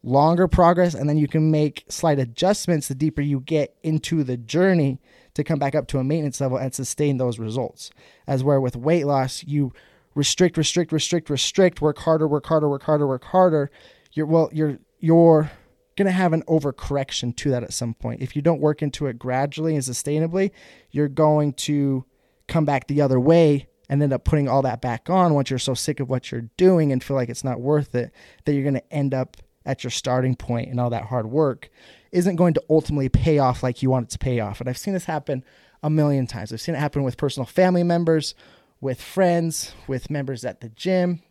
longer 0.04 0.48
progress. 0.48 0.94
And 0.94 1.10
then 1.10 1.18
you 1.18 1.28
can 1.28 1.52
make 1.52 1.86
slight 1.90 2.20
adjustments 2.20 2.88
the 2.88 2.96
deeper 2.96 3.22
you 3.22 3.40
get 3.40 3.76
into 3.84 4.24
the 4.24 4.38
journey 4.38 5.00
to 5.40 5.44
come 5.44 5.60
back 5.60 5.76
up 5.76 5.88
to 5.88 6.00
a 6.00 6.04
maintenance 6.04 6.40
level 6.40 6.58
and 6.58 6.74
sustain 6.74 7.18
those 7.18 7.40
results. 7.40 7.90
As 8.28 8.44
where 8.44 8.62
with 8.62 8.76
weight 8.76 9.06
loss, 9.06 9.44
you 9.44 9.74
restrict, 10.16 10.58
restrict, 10.58 10.92
restrict, 10.92 11.30
restrict, 11.30 11.82
work 11.82 12.00
harder, 12.00 12.28
work 12.28 12.46
harder, 12.46 12.70
work 12.70 12.84
harder, 12.84 13.08
work 13.08 13.24
harder. 13.26 13.72
You're 14.14 14.26
well, 14.26 14.50
you're 14.52 14.80
you're 15.00 15.52
gonna 15.96 16.12
have 16.12 16.34
an 16.34 16.44
overcorrection 16.44 17.36
to 17.38 17.50
that 17.52 17.64
at 17.64 17.74
some 17.74 17.94
point. 17.94 18.22
If 18.22 18.36
you 18.36 18.42
don't 18.42 18.62
work 18.62 18.82
into 18.82 19.08
it 19.08 19.20
gradually 19.20 19.76
and 19.76 19.84
sustainably, 19.84 20.52
you're 20.92 21.10
going 21.10 21.54
to 21.54 22.06
come 22.48 22.66
back 22.66 22.88
the 22.88 23.02
other 23.02 23.20
way 23.20 23.68
and 23.90 24.04
end 24.04 24.14
up 24.14 24.24
putting 24.24 24.48
all 24.48 24.62
that 24.62 24.82
back 24.82 25.10
on 25.10 25.34
once 25.34 25.50
you're 25.50 25.60
so 25.60 25.74
sick 25.74 26.00
of 26.00 26.10
what 26.10 26.32
you're 26.32 26.50
doing 26.58 26.92
and 26.92 27.04
feel 27.04 27.16
like 27.16 27.30
it's 27.30 27.44
not 27.44 27.60
worth 27.60 27.96
it, 27.96 28.12
that 28.46 28.54
you're 28.54 28.64
going 28.64 28.76
to 28.76 28.94
end 28.94 29.14
up 29.14 29.38
at 29.66 29.84
your 29.84 29.92
starting 29.92 30.36
point 30.36 30.70
and 30.70 30.80
all 30.80 30.90
that 30.90 31.06
hard 31.06 31.28
work 31.28 31.70
isn't 32.12 32.36
going 32.36 32.54
to 32.54 32.64
ultimately 32.70 33.10
pay 33.10 33.40
off 33.40 33.64
like 33.64 33.82
you 33.82 33.90
want 33.90 34.08
it 34.08 34.10
to 34.12 34.20
pay 34.20 34.40
off. 34.40 34.60
And 34.60 34.70
I've 34.70 34.78
seen 34.78 34.94
this 34.94 35.06
happen 35.06 35.44
a 35.84 35.90
million 35.90 36.28
times. 36.28 36.52
I've 36.52 36.62
seen 36.62 36.76
it 36.76 36.80
happen 36.80 37.04
with 37.04 37.18
personal 37.18 37.46
family 37.46 37.84
members, 37.84 38.36
with 38.82 39.02
friends, 39.02 39.74
with 39.88 40.10
members 40.10 40.44
at 40.46 40.62
the 40.62 40.70
gym, 40.70 41.22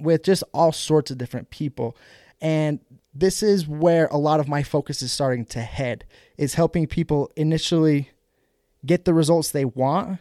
with 0.00 0.22
just 0.22 0.44
all 0.52 0.72
sorts 0.72 1.10
of 1.10 1.18
different 1.18 1.50
people. 1.50 1.96
And 2.40 2.80
this 3.14 3.42
is 3.42 3.66
where 3.66 4.06
a 4.06 4.16
lot 4.16 4.40
of 4.40 4.48
my 4.48 4.62
focus 4.62 5.02
is 5.02 5.12
starting 5.12 5.44
to 5.46 5.60
head 5.60 6.04
is 6.36 6.54
helping 6.54 6.86
people 6.86 7.30
initially 7.36 8.10
get 8.84 9.04
the 9.04 9.14
results 9.14 9.50
they 9.50 9.64
want 9.64 10.18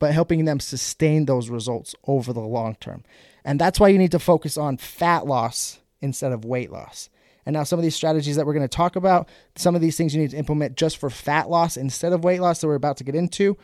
but 0.00 0.14
helping 0.14 0.46
them 0.46 0.58
sustain 0.58 1.26
those 1.26 1.48
results 1.48 1.94
over 2.08 2.32
the 2.32 2.40
long 2.40 2.74
term. 2.76 3.04
And 3.44 3.60
that's 3.60 3.78
why 3.78 3.88
you 3.88 3.98
need 3.98 4.10
to 4.12 4.18
focus 4.18 4.56
on 4.56 4.78
fat 4.78 5.26
loss 5.26 5.78
instead 6.00 6.32
of 6.32 6.44
weight 6.44 6.72
loss. 6.72 7.09
And 7.46 7.54
now, 7.54 7.64
some 7.64 7.78
of 7.78 7.82
these 7.82 7.94
strategies 7.94 8.36
that 8.36 8.46
we're 8.46 8.54
going 8.54 8.68
to 8.68 8.68
talk 8.68 8.96
about, 8.96 9.28
some 9.56 9.74
of 9.74 9.80
these 9.80 9.96
things 9.96 10.14
you 10.14 10.20
need 10.20 10.30
to 10.30 10.36
implement 10.36 10.76
just 10.76 10.98
for 10.98 11.10
fat 11.10 11.48
loss 11.48 11.76
instead 11.76 12.12
of 12.12 12.24
weight 12.24 12.40
loss 12.40 12.60
that 12.60 12.66
we're 12.66 12.74
about 12.74 12.96
to 12.98 13.04
get 13.04 13.14
into, 13.14 13.56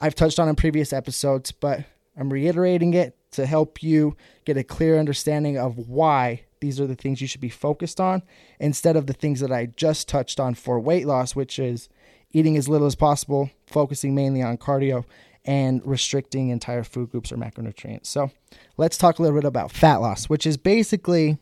I've 0.00 0.14
touched 0.14 0.38
on 0.38 0.48
in 0.48 0.56
previous 0.56 0.92
episodes, 0.92 1.52
but 1.52 1.84
I'm 2.16 2.32
reiterating 2.32 2.94
it 2.94 3.16
to 3.32 3.46
help 3.46 3.82
you 3.82 4.16
get 4.44 4.56
a 4.56 4.64
clear 4.64 4.98
understanding 4.98 5.58
of 5.58 5.78
why 5.78 6.44
these 6.60 6.80
are 6.80 6.86
the 6.86 6.94
things 6.94 7.20
you 7.20 7.26
should 7.26 7.40
be 7.40 7.48
focused 7.48 8.00
on 8.00 8.22
instead 8.58 8.96
of 8.96 9.06
the 9.06 9.12
things 9.12 9.40
that 9.40 9.52
I 9.52 9.66
just 9.66 10.08
touched 10.08 10.40
on 10.40 10.54
for 10.54 10.78
weight 10.78 11.06
loss, 11.06 11.34
which 11.34 11.58
is 11.58 11.88
eating 12.32 12.56
as 12.56 12.68
little 12.68 12.86
as 12.86 12.94
possible, 12.94 13.50
focusing 13.66 14.14
mainly 14.14 14.42
on 14.42 14.58
cardio, 14.58 15.04
and 15.44 15.80
restricting 15.86 16.50
entire 16.50 16.84
food 16.84 17.10
groups 17.10 17.32
or 17.32 17.36
macronutrients. 17.36 18.06
So 18.06 18.30
let's 18.76 18.98
talk 18.98 19.18
a 19.18 19.22
little 19.22 19.38
bit 19.38 19.46
about 19.46 19.72
fat 19.72 19.96
loss, 19.96 20.26
which 20.26 20.46
is 20.46 20.56
basically 20.56 21.38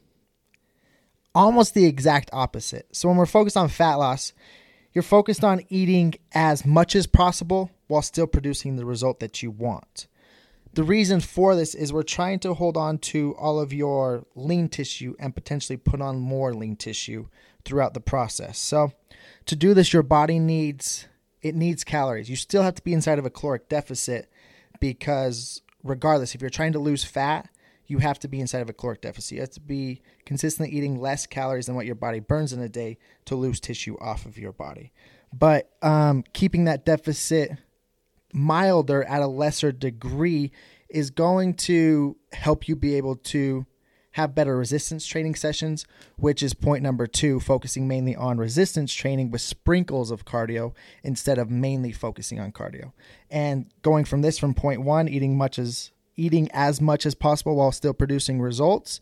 almost 1.35 1.75
the 1.75 1.85
exact 1.85 2.31
opposite. 2.33 2.89
So 2.93 3.09
when 3.09 3.17
we're 3.17 3.27
focused 3.27 3.57
on 3.57 3.69
fat 3.69 3.95
loss, 3.95 4.33
you're 4.93 5.03
focused 5.03 5.45
on 5.45 5.63
eating 5.69 6.15
as 6.33 6.65
much 6.65 6.97
as 6.97 7.07
possible 7.07 7.71
while 7.87 8.03
still 8.03 8.27
producing 8.27 8.77
the 8.77 8.85
result 8.85 9.21
that 9.21 9.43
you 9.43 9.51
want. 9.51 10.07
The 10.75 10.85
reason 10.85 11.21
for 11.21 11.57
this 11.57 11.75
is 11.75 11.93
we're 11.93 12.03
trying 12.03 12.41
to 12.41 12.55
hold 12.55 12.77
on 12.77 12.99
to 12.99 13.35
all 13.39 13.59
of 13.59 13.73
your 13.73 14.27
lean 14.35 14.69
tissue 14.69 15.15
and 15.19 15.35
potentially 15.35 15.77
put 15.77 16.01
on 16.01 16.19
more 16.19 16.55
lean 16.55 16.77
tissue 16.77 17.27
throughout 17.65 17.95
the 17.95 18.01
process. 18.01 18.59
So, 18.59 18.93
to 19.47 19.57
do 19.57 19.75
this, 19.75 19.93
your 19.93 20.03
body 20.03 20.39
needs 20.39 21.07
it 21.43 21.55
needs 21.55 21.85
calories. 21.85 22.29
You 22.29 22.37
still 22.37 22.63
have 22.63 22.75
to 22.75 22.83
be 22.83 22.93
inside 22.93 23.19
of 23.19 23.27
a 23.27 23.31
caloric 23.31 23.69
deficit 23.69 24.31
because 24.81 25.63
regardless, 25.83 26.35
if 26.35 26.41
you're 26.41 26.51
trying 26.51 26.73
to 26.73 26.79
lose 26.79 27.05
fat, 27.05 27.49
you 27.89 27.99
have 27.99 28.19
to 28.21 28.29
be 28.29 28.39
inside 28.39 28.61
of 28.61 28.69
a 28.69 28.73
caloric 28.75 29.01
deficit. 29.01 29.33
You 29.33 29.41
have 29.41 29.51
to 29.51 29.61
be 29.61 30.03
consistently 30.25 30.77
eating 30.77 31.01
less 31.01 31.27
calories 31.27 31.67
than 31.67 31.75
what 31.75 31.87
your 31.87 31.95
body 31.95 32.21
burns 32.21 32.53
in 32.53 32.61
a 32.61 32.69
day 32.69 32.99
to 33.25 33.35
lose 33.35 33.59
tissue 33.59 33.97
off 33.99 34.27
of 34.27 34.39
your 34.39 34.53
body. 34.53 34.93
But 35.33 35.71
um, 35.83 36.23
keeping 36.33 36.65
that 36.65 36.85
deficit 36.85 37.51
milder 38.33 39.03
at 39.05 39.23
a 39.23 39.27
lesser 39.27 39.73
degree 39.73 40.53
is 40.89 41.11
going 41.11 41.55
to 41.55 42.17
help 42.33 42.69
you 42.69 42.77
be 42.77 42.95
able 42.95 43.17
to 43.17 43.67
have 44.13 44.35
better 44.35 44.57
resistance 44.57 45.07
training 45.07 45.35
sessions, 45.35 45.87
which 46.17 46.43
is 46.43 46.53
point 46.53 46.83
number 46.83 47.07
two, 47.07 47.41
focusing 47.41 47.87
mainly 47.87 48.17
on 48.17 48.37
resistance 48.37 48.93
training 48.93 49.31
with 49.31 49.41
sprinkles 49.41 50.11
of 50.11 50.25
cardio 50.25 50.75
instead 51.03 51.39
of 51.39 51.51
mainly 51.51 51.93
focusing 51.93 52.41
on 52.41 52.51
cardio. 52.51 52.93
And 53.31 53.71
going 53.83 54.05
from 54.05 54.23
this 54.23 54.39
from 54.39 54.55
point 54.55 54.83
one, 54.83 55.09
eating 55.09 55.39
much 55.39 55.59
as 55.59 55.93
eating 56.19 56.51
as 56.53 56.81
much 56.81 57.07
as 57.07 57.15
possible 57.15 57.57
while 57.57 57.73
still 57.73 57.95
producing 57.95 58.41
results. 58.41 59.01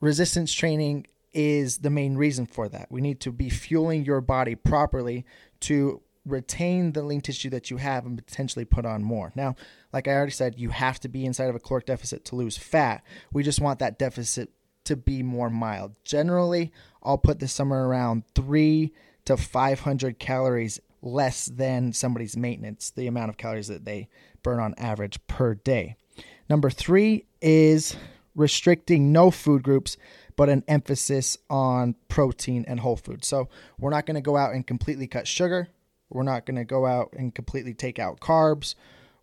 Resistance 0.00 0.52
training 0.52 1.06
is 1.32 1.78
the 1.78 1.90
main 1.90 2.16
reason 2.16 2.46
for 2.46 2.68
that. 2.68 2.90
We 2.90 3.00
need 3.00 3.20
to 3.20 3.32
be 3.32 3.48
fueling 3.48 4.04
your 4.04 4.20
body 4.20 4.54
properly 4.54 5.24
to 5.60 6.02
retain 6.24 6.92
the 6.92 7.02
lean 7.02 7.20
tissue 7.20 7.50
that 7.50 7.70
you 7.70 7.78
have 7.78 8.06
and 8.06 8.16
potentially 8.16 8.64
put 8.64 8.86
on 8.86 9.02
more. 9.02 9.32
Now, 9.34 9.56
like 9.92 10.06
I 10.06 10.12
already 10.12 10.32
said, 10.32 10.58
you 10.58 10.70
have 10.70 11.00
to 11.00 11.08
be 11.08 11.24
inside 11.24 11.48
of 11.48 11.56
a 11.56 11.58
caloric 11.58 11.86
deficit 11.86 12.24
to 12.26 12.36
lose 12.36 12.56
fat. 12.56 13.02
We 13.32 13.42
just 13.42 13.60
want 13.60 13.78
that 13.80 13.98
deficit 13.98 14.50
to 14.84 14.96
be 14.96 15.22
more 15.22 15.50
mild. 15.50 15.94
Generally, 16.04 16.72
I'll 17.02 17.18
put 17.18 17.40
this 17.40 17.52
somewhere 17.52 17.84
around 17.84 18.24
3 18.34 18.92
to 19.24 19.36
500 19.36 20.18
calories 20.18 20.80
less 21.00 21.46
than 21.46 21.92
somebody's 21.92 22.36
maintenance, 22.36 22.90
the 22.90 23.06
amount 23.06 23.30
of 23.30 23.36
calories 23.36 23.68
that 23.68 23.84
they 23.84 24.08
burn 24.42 24.60
on 24.60 24.74
average 24.78 25.18
per 25.26 25.54
day. 25.54 25.96
Number 26.52 26.68
3 26.68 27.24
is 27.40 27.96
restricting 28.34 29.10
no 29.10 29.30
food 29.30 29.62
groups 29.62 29.96
but 30.36 30.50
an 30.50 30.64
emphasis 30.68 31.38
on 31.48 31.94
protein 32.08 32.66
and 32.68 32.80
whole 32.80 32.96
food. 32.96 33.24
So, 33.24 33.48
we're 33.78 33.90
not 33.90 34.06
going 34.06 34.16
to 34.16 34.20
go 34.20 34.36
out 34.36 34.54
and 34.54 34.66
completely 34.66 35.06
cut 35.06 35.26
sugar 35.26 35.68
we're 36.12 36.22
not 36.22 36.44
going 36.44 36.56
to 36.56 36.64
go 36.64 36.86
out 36.86 37.14
and 37.16 37.34
completely 37.34 37.74
take 37.74 37.98
out 37.98 38.20
carbs. 38.20 38.74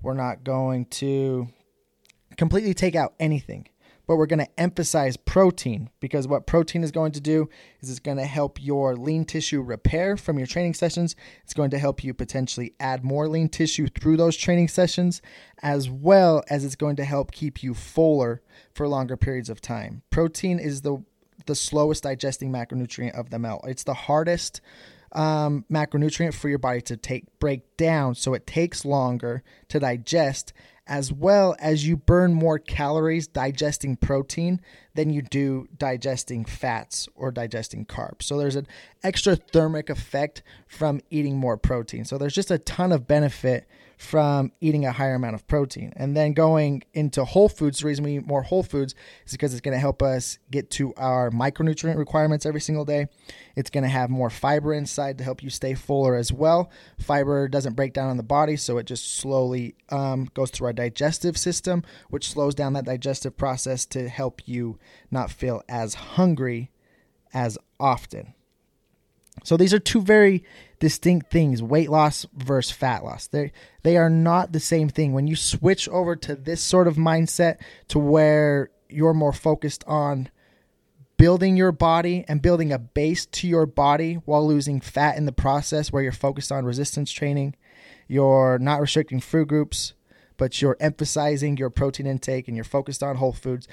We're 0.01 0.15
not 0.15 0.43
going 0.43 0.85
to 0.85 1.47
completely 2.37 2.73
take 2.73 2.95
out 2.95 3.13
anything, 3.19 3.67
but 4.09 4.15
we're 4.15 4.25
going 4.25 4.39
to 4.39 4.59
emphasize 4.59 5.17
protein 5.17 5.87
because 5.99 6.27
what 6.27 6.47
protein 6.47 6.83
is 6.83 6.91
going 6.91 7.11
to 7.11 7.21
do 7.21 7.47
is 7.79 7.91
it's 7.91 7.99
going 7.99 8.17
to 8.17 8.25
help 8.25 8.57
your 8.59 8.95
lean 8.95 9.23
tissue 9.23 9.61
repair 9.61 10.17
from 10.17 10.39
your 10.39 10.47
training 10.47 10.73
sessions. 10.73 11.15
It's 11.43 11.53
going 11.53 11.69
to 11.69 11.77
help 11.77 12.03
you 12.03 12.15
potentially 12.15 12.73
add 12.79 13.03
more 13.03 13.27
lean 13.27 13.49
tissue 13.49 13.85
through 13.87 14.17
those 14.17 14.35
training 14.35 14.69
sessions, 14.69 15.21
as 15.61 15.91
well 15.91 16.43
as 16.49 16.65
it's 16.65 16.75
going 16.75 16.95
to 16.95 17.05
help 17.05 17.31
keep 17.31 17.61
you 17.61 17.75
fuller 17.75 18.41
for 18.73 18.87
longer 18.87 19.15
periods 19.15 19.47
of 19.47 19.61
time. 19.61 20.01
Protein 20.09 20.57
is 20.57 20.81
the 20.81 21.03
the 21.45 21.53
slowest 21.53 22.01
digesting 22.01 22.51
macronutrient 22.51 23.17
of 23.17 23.29
them 23.29 23.45
all. 23.45 23.63
It's 23.67 23.83
the 23.83 23.93
hardest 23.93 24.59
um, 25.11 25.65
macronutrient 25.71 26.33
for 26.33 26.49
your 26.49 26.57
body 26.57 26.81
to 26.81 26.97
take 26.97 27.25
break 27.39 27.77
down, 27.77 28.15
so 28.15 28.33
it 28.33 28.47
takes 28.47 28.85
longer 28.85 29.43
to 29.67 29.79
digest, 29.79 30.51
as 30.89 31.13
well 31.13 31.55
as 31.59 31.87
you 31.87 31.95
burn 31.95 32.33
more 32.33 32.57
calories 32.57 33.27
digesting 33.27 33.95
protein 33.95 34.59
than 34.95 35.11
you 35.11 35.21
do 35.21 35.67
digesting 35.77 36.43
fats 36.43 37.07
or 37.15 37.31
digesting 37.31 37.85
carbs. 37.85 38.23
So 38.23 38.37
there's 38.37 38.55
an 38.55 38.67
extra 39.03 39.35
thermic 39.35 39.89
effect 39.89 40.41
from 40.67 40.99
eating 41.11 41.37
more 41.37 41.57
protein. 41.57 42.05
So 42.05 42.17
there's 42.17 42.33
just 42.33 42.49
a 42.49 42.57
ton 42.57 42.91
of 42.91 43.07
benefit 43.07 43.67
from 43.99 44.49
eating 44.61 44.85
a 44.85 44.93
higher 44.93 45.15
amount 45.15 45.35
of 45.35 45.45
protein. 45.45 45.91
And 45.97 46.15
then 46.15 46.31
going 46.31 46.83
into 46.93 47.25
whole 47.25 47.49
foods, 47.49 47.79
the 47.81 47.87
reason 47.87 48.05
we 48.05 48.15
eat 48.15 48.25
more 48.25 48.43
whole 48.43 48.63
foods 48.63 48.95
is 49.25 49.33
because 49.33 49.51
it's 49.51 49.59
going 49.59 49.73
to 49.73 49.79
help 49.79 50.01
us 50.01 50.39
get 50.49 50.71
to 50.71 50.93
our 50.95 51.29
micronutrient 51.31 51.97
requirements 51.97 52.45
every 52.45 52.61
single 52.61 52.85
day. 52.85 53.07
It's 53.57 53.69
going 53.69 53.83
to 53.83 53.89
have 53.89 54.09
more 54.09 54.29
fiber 54.29 54.73
inside 54.73 55.17
to 55.17 55.25
help 55.25 55.43
you 55.43 55.49
stay 55.49 55.73
fuller 55.73 56.15
as 56.15 56.31
well. 56.31 56.71
Fiber 56.97 57.49
doesn't 57.49 57.75
break 57.75 57.91
down 57.91 58.09
in 58.09 58.15
the 58.15 58.23
body, 58.23 58.55
so 58.55 58.77
it 58.77 58.85
just 58.85 59.17
slowly 59.17 59.75
um, 59.89 60.29
goes 60.33 60.49
through 60.49 60.67
our 60.67 60.73
digestive 60.73 61.37
system, 61.37 61.83
which 62.09 62.31
slows 62.31 62.55
down 62.55 62.71
that 62.73 62.85
digestive 62.85 63.35
process 63.35 63.85
to 63.87 64.07
help 64.07 64.41
you 64.47 64.79
not 65.11 65.29
feel 65.29 65.61
as 65.67 65.93
hungry 65.93 66.71
as 67.33 67.57
often. 67.81 68.33
So 69.43 69.57
these 69.57 69.73
are 69.73 69.79
two 69.79 70.01
very 70.01 70.43
distinct 70.79 71.31
things, 71.31 71.61
weight 71.61 71.89
loss 71.89 72.25
versus 72.33 72.71
fat 72.71 73.03
loss. 73.03 73.27
They 73.27 73.51
they 73.83 73.97
are 73.97 74.09
not 74.09 74.51
the 74.51 74.59
same 74.59 74.89
thing. 74.89 75.13
When 75.13 75.27
you 75.27 75.35
switch 75.35 75.87
over 75.89 76.15
to 76.15 76.35
this 76.35 76.61
sort 76.61 76.87
of 76.87 76.95
mindset 76.95 77.57
to 77.89 77.99
where 77.99 78.69
you're 78.89 79.13
more 79.13 79.33
focused 79.33 79.83
on 79.87 80.29
building 81.17 81.57
your 81.57 81.73
body 81.73 82.23
and 82.27 82.41
building 82.41 82.71
a 82.71 82.79
base 82.79 83.25
to 83.25 83.47
your 83.47 83.65
body 83.65 84.15
while 84.25 84.47
losing 84.47 84.79
fat 84.79 85.17
in 85.17 85.25
the 85.25 85.31
process 85.31 85.91
where 85.91 86.01
you're 86.01 86.11
focused 86.13 86.51
on 86.51 86.65
resistance 86.65 87.11
training, 87.11 87.55
you're 88.07 88.57
not 88.57 88.79
restricting 88.79 89.19
food 89.19 89.49
groups, 89.49 89.93
but 90.37 90.61
you're 90.61 90.77
emphasizing 90.79 91.57
your 91.57 91.69
protein 91.69 92.07
intake 92.07 92.47
and 92.47 92.55
you're 92.55 92.63
focused 92.63 93.03
on 93.03 93.17
whole 93.17 93.33
foods 93.33 93.67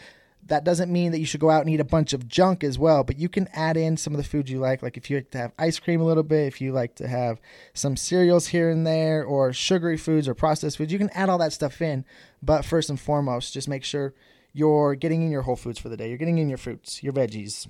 that 0.49 0.65
doesn't 0.65 0.93
mean 0.93 1.13
that 1.13 1.19
you 1.19 1.27
should 1.27 1.41
go 1.41 1.51
out 1.51 1.63
and 1.63 1.71
eat 1.71 1.81
a 1.81 1.85
bunch 1.85 2.13
of 2.13 2.29
junk 2.29 2.63
as 2.63 2.79
well, 2.79 3.05
but 3.05 3.19
you 3.19 3.29
can 3.29 3.49
add 3.53 3.77
in 3.77 3.97
some 3.97 4.13
of 4.13 4.19
the 4.19 4.29
foods 4.29 4.51
you 4.51 4.59
like. 4.59 4.83
Like 4.83 4.97
if 4.97 5.11
you 5.11 5.17
like 5.17 5.31
to 5.33 5.39
have 5.39 5.53
ice 5.59 5.79
cream 5.79 6.01
a 6.01 6.05
little 6.05 6.23
bit, 6.23 6.47
if 6.47 6.61
you 6.61 6.73
like 6.73 6.95
to 6.97 7.09
have 7.09 7.41
some 7.75 7.97
cereals 7.97 8.49
here 8.49 8.71
and 8.71 8.87
there, 8.87 9.25
or 9.25 9.53
sugary 9.53 9.97
foods 9.97 10.29
or 10.29 10.35
processed 10.35 10.79
foods, 10.79 10.93
you 10.93 10.99
can 10.99 11.11
add 11.11 11.29
all 11.29 11.39
that 11.39 11.53
stuff 11.53 11.81
in. 11.83 12.05
But 12.43 12.65
first 12.65 12.91
and 12.91 13.01
foremost, 13.01 13.55
just 13.55 13.69
make 13.69 13.85
sure 13.85 14.15
you're 14.53 14.95
getting 14.95 15.23
in 15.23 15.31
your 15.31 15.43
whole 15.43 15.57
foods 15.57 15.79
for 15.79 15.89
the 15.89 15.97
day. 15.97 16.09
You're 16.09 16.19
getting 16.19 16.39
in 16.39 16.49
your 16.49 16.59
fruits, 16.59 17.03
your 17.03 17.13
veggies, 17.13 17.67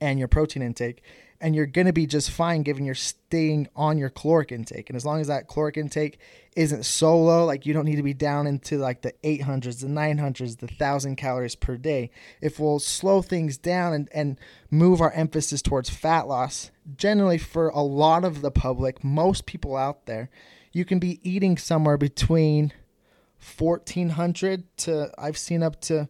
and 0.00 0.18
your 0.18 0.28
protein 0.28 0.62
intake 0.62 1.02
and 1.40 1.54
you're 1.54 1.66
going 1.66 1.86
to 1.86 1.92
be 1.92 2.06
just 2.06 2.30
fine 2.30 2.62
given 2.62 2.84
you're 2.84 2.94
staying 2.94 3.68
on 3.76 3.98
your 3.98 4.08
caloric 4.08 4.52
intake. 4.52 4.88
And 4.88 4.96
as 4.96 5.04
long 5.04 5.20
as 5.20 5.26
that 5.26 5.48
caloric 5.48 5.76
intake 5.76 6.18
isn't 6.56 6.84
so 6.84 7.18
low, 7.18 7.44
like 7.44 7.66
you 7.66 7.74
don't 7.74 7.84
need 7.84 7.96
to 7.96 8.02
be 8.02 8.14
down 8.14 8.46
into 8.46 8.78
like 8.78 9.02
the 9.02 9.12
800s, 9.22 9.80
the 9.80 9.86
900s, 9.86 10.58
the 10.58 10.66
1,000 10.66 11.16
calories 11.16 11.54
per 11.54 11.76
day. 11.76 12.10
If 12.40 12.58
we'll 12.58 12.78
slow 12.78 13.22
things 13.22 13.58
down 13.58 13.92
and, 13.92 14.08
and 14.12 14.38
move 14.70 15.00
our 15.00 15.12
emphasis 15.12 15.62
towards 15.62 15.90
fat 15.90 16.26
loss, 16.26 16.70
generally 16.96 17.38
for 17.38 17.68
a 17.68 17.82
lot 17.82 18.24
of 18.24 18.40
the 18.40 18.50
public, 18.50 19.04
most 19.04 19.46
people 19.46 19.76
out 19.76 20.06
there, 20.06 20.30
you 20.72 20.84
can 20.84 20.98
be 20.98 21.20
eating 21.22 21.56
somewhere 21.56 21.96
between 21.96 22.72
1,400 23.58 24.64
to, 24.78 25.10
I've 25.18 25.38
seen 25.38 25.62
up 25.62 25.80
to, 25.82 26.08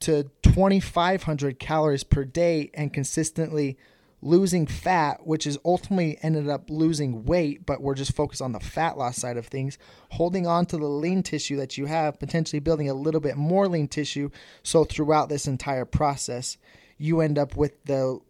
to 0.00 0.30
2,500 0.42 1.58
calories 1.58 2.04
per 2.04 2.24
day 2.24 2.70
and 2.74 2.92
consistently 2.92 3.78
losing 4.22 4.66
fat, 4.66 5.26
which 5.26 5.46
is 5.46 5.58
ultimately 5.64 6.18
ended 6.22 6.48
up 6.48 6.68
losing 6.68 7.24
weight, 7.24 7.64
but 7.64 7.80
we're 7.80 7.94
just 7.94 8.14
focused 8.14 8.42
on 8.42 8.52
the 8.52 8.60
fat 8.60 8.98
loss 8.98 9.16
side 9.16 9.36
of 9.36 9.46
things, 9.46 9.78
holding 10.10 10.46
on 10.46 10.66
to 10.66 10.76
the 10.76 10.86
lean 10.86 11.22
tissue 11.22 11.56
that 11.56 11.78
you 11.78 11.86
have, 11.86 12.18
potentially 12.18 12.60
building 12.60 12.88
a 12.88 12.94
little 12.94 13.20
bit 13.20 13.36
more 13.36 13.68
lean 13.68 13.88
tissue. 13.88 14.30
So 14.62 14.84
throughout 14.84 15.28
this 15.28 15.46
entire 15.46 15.84
process, 15.84 16.58
you 16.98 17.20
end 17.20 17.38
up 17.38 17.56
with 17.56 17.82
the 17.84 18.20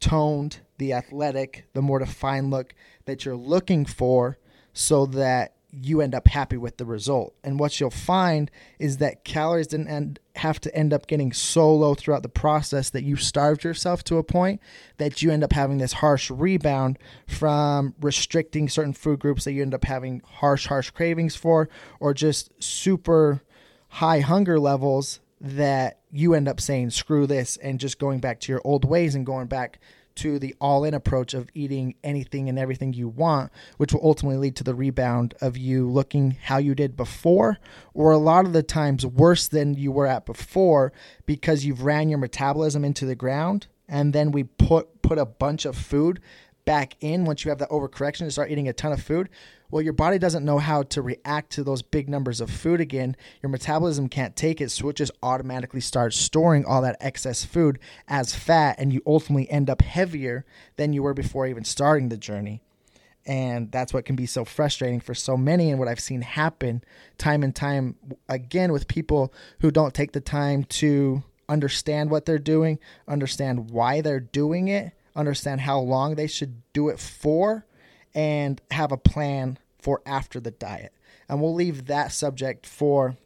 toned, 0.00 0.60
the 0.78 0.94
athletic, 0.94 1.66
the 1.74 1.82
more 1.82 1.98
defined 1.98 2.50
look 2.50 2.74
that 3.04 3.24
you're 3.24 3.36
looking 3.36 3.84
for 3.84 4.38
so 4.72 5.04
that 5.06 5.54
you 5.72 6.00
end 6.00 6.14
up 6.14 6.26
happy 6.26 6.56
with 6.56 6.76
the 6.76 6.84
result. 6.84 7.34
And 7.44 7.58
what 7.58 7.78
you'll 7.78 7.90
find 7.90 8.50
is 8.78 8.96
that 8.98 9.24
calories 9.24 9.68
didn't 9.68 9.88
end, 9.88 10.18
have 10.36 10.60
to 10.62 10.74
end 10.74 10.92
up 10.92 11.06
getting 11.06 11.32
so 11.32 11.72
low 11.74 11.94
throughout 11.94 12.22
the 12.22 12.28
process 12.28 12.90
that 12.90 13.04
you 13.04 13.16
starved 13.16 13.62
yourself 13.64 14.02
to 14.04 14.18
a 14.18 14.24
point 14.24 14.60
that 14.96 15.22
you 15.22 15.30
end 15.30 15.44
up 15.44 15.52
having 15.52 15.78
this 15.78 15.94
harsh 15.94 16.30
rebound 16.30 16.98
from 17.26 17.94
restricting 18.00 18.68
certain 18.68 18.92
food 18.92 19.20
groups 19.20 19.44
that 19.44 19.52
you 19.52 19.62
end 19.62 19.74
up 19.74 19.84
having 19.84 20.22
harsh, 20.24 20.66
harsh 20.66 20.90
cravings 20.90 21.36
for, 21.36 21.68
or 22.00 22.14
just 22.14 22.50
super 22.62 23.42
high 23.88 24.20
hunger 24.20 24.58
levels 24.58 25.20
that 25.40 26.00
you 26.10 26.34
end 26.34 26.48
up 26.48 26.60
saying, 26.60 26.90
screw 26.90 27.26
this, 27.26 27.56
and 27.58 27.80
just 27.80 27.98
going 27.98 28.18
back 28.18 28.40
to 28.40 28.52
your 28.52 28.60
old 28.64 28.84
ways 28.84 29.14
and 29.14 29.24
going 29.24 29.46
back 29.46 29.78
to 30.20 30.38
the 30.38 30.54
all 30.60 30.84
in 30.84 30.94
approach 30.94 31.34
of 31.34 31.48
eating 31.54 31.94
anything 32.04 32.48
and 32.48 32.58
everything 32.58 32.92
you 32.92 33.08
want, 33.08 33.50
which 33.78 33.92
will 33.92 34.04
ultimately 34.04 34.36
lead 34.36 34.56
to 34.56 34.64
the 34.64 34.74
rebound 34.74 35.34
of 35.40 35.56
you 35.56 35.88
looking 35.88 36.36
how 36.42 36.58
you 36.58 36.74
did 36.74 36.96
before, 36.96 37.58
or 37.94 38.12
a 38.12 38.18
lot 38.18 38.44
of 38.44 38.52
the 38.52 38.62
times 38.62 39.06
worse 39.06 39.48
than 39.48 39.74
you 39.74 39.90
were 39.90 40.06
at 40.06 40.26
before 40.26 40.92
because 41.24 41.64
you've 41.64 41.82
ran 41.82 42.08
your 42.08 42.18
metabolism 42.18 42.84
into 42.84 43.06
the 43.06 43.14
ground 43.14 43.66
and 43.88 44.12
then 44.12 44.30
we 44.30 44.44
put 44.44 45.02
put 45.02 45.18
a 45.18 45.26
bunch 45.26 45.64
of 45.64 45.76
food 45.76 46.20
back 46.64 46.96
in 47.00 47.24
once 47.24 47.44
you 47.44 47.50
have 47.50 47.58
that 47.58 47.70
overcorrection 47.70 48.22
and 48.22 48.32
start 48.32 48.50
eating 48.50 48.68
a 48.68 48.72
ton 48.72 48.92
of 48.92 49.02
food 49.02 49.28
well, 49.70 49.82
your 49.82 49.92
body 49.92 50.18
doesn't 50.18 50.44
know 50.44 50.58
how 50.58 50.82
to 50.82 51.00
react 51.00 51.50
to 51.52 51.62
those 51.62 51.80
big 51.80 52.08
numbers 52.08 52.40
of 52.40 52.50
food 52.50 52.80
again. 52.80 53.16
Your 53.40 53.50
metabolism 53.50 54.08
can't 54.08 54.34
take 54.34 54.60
it, 54.60 54.70
so 54.70 54.88
it 54.88 54.96
just 54.96 55.12
automatically 55.22 55.80
starts 55.80 56.16
storing 56.16 56.64
all 56.64 56.82
that 56.82 56.96
excess 57.00 57.44
food 57.44 57.78
as 58.08 58.34
fat, 58.34 58.76
and 58.78 58.92
you 58.92 59.00
ultimately 59.06 59.48
end 59.48 59.70
up 59.70 59.82
heavier 59.82 60.44
than 60.76 60.92
you 60.92 61.04
were 61.04 61.14
before 61.14 61.46
even 61.46 61.64
starting 61.64 62.08
the 62.08 62.16
journey. 62.16 62.62
And 63.26 63.70
that's 63.70 63.94
what 63.94 64.06
can 64.06 64.16
be 64.16 64.26
so 64.26 64.44
frustrating 64.44 64.98
for 64.98 65.14
so 65.14 65.36
many, 65.36 65.70
and 65.70 65.78
what 65.78 65.88
I've 65.88 66.00
seen 66.00 66.22
happen 66.22 66.82
time 67.16 67.44
and 67.44 67.54
time 67.54 67.94
again 68.28 68.72
with 68.72 68.88
people 68.88 69.32
who 69.60 69.70
don't 69.70 69.94
take 69.94 70.12
the 70.12 70.20
time 70.20 70.64
to 70.64 71.22
understand 71.48 72.10
what 72.10 72.26
they're 72.26 72.38
doing, 72.38 72.80
understand 73.06 73.70
why 73.70 74.00
they're 74.00 74.18
doing 74.18 74.66
it, 74.68 74.92
understand 75.20 75.62
how 75.62 75.78
long 75.78 76.14
they 76.14 76.26
should 76.26 76.62
do 76.72 76.88
it 76.88 76.98
for 76.98 77.66
and 78.14 78.60
have 78.70 78.92
a 78.92 78.96
plan 78.96 79.58
for 79.78 80.02
after 80.04 80.40
the 80.40 80.50
diet. 80.50 80.92
And 81.28 81.40
we'll 81.40 81.54
leave 81.54 81.86
that 81.86 82.12
subject 82.12 82.66
for 82.66 83.16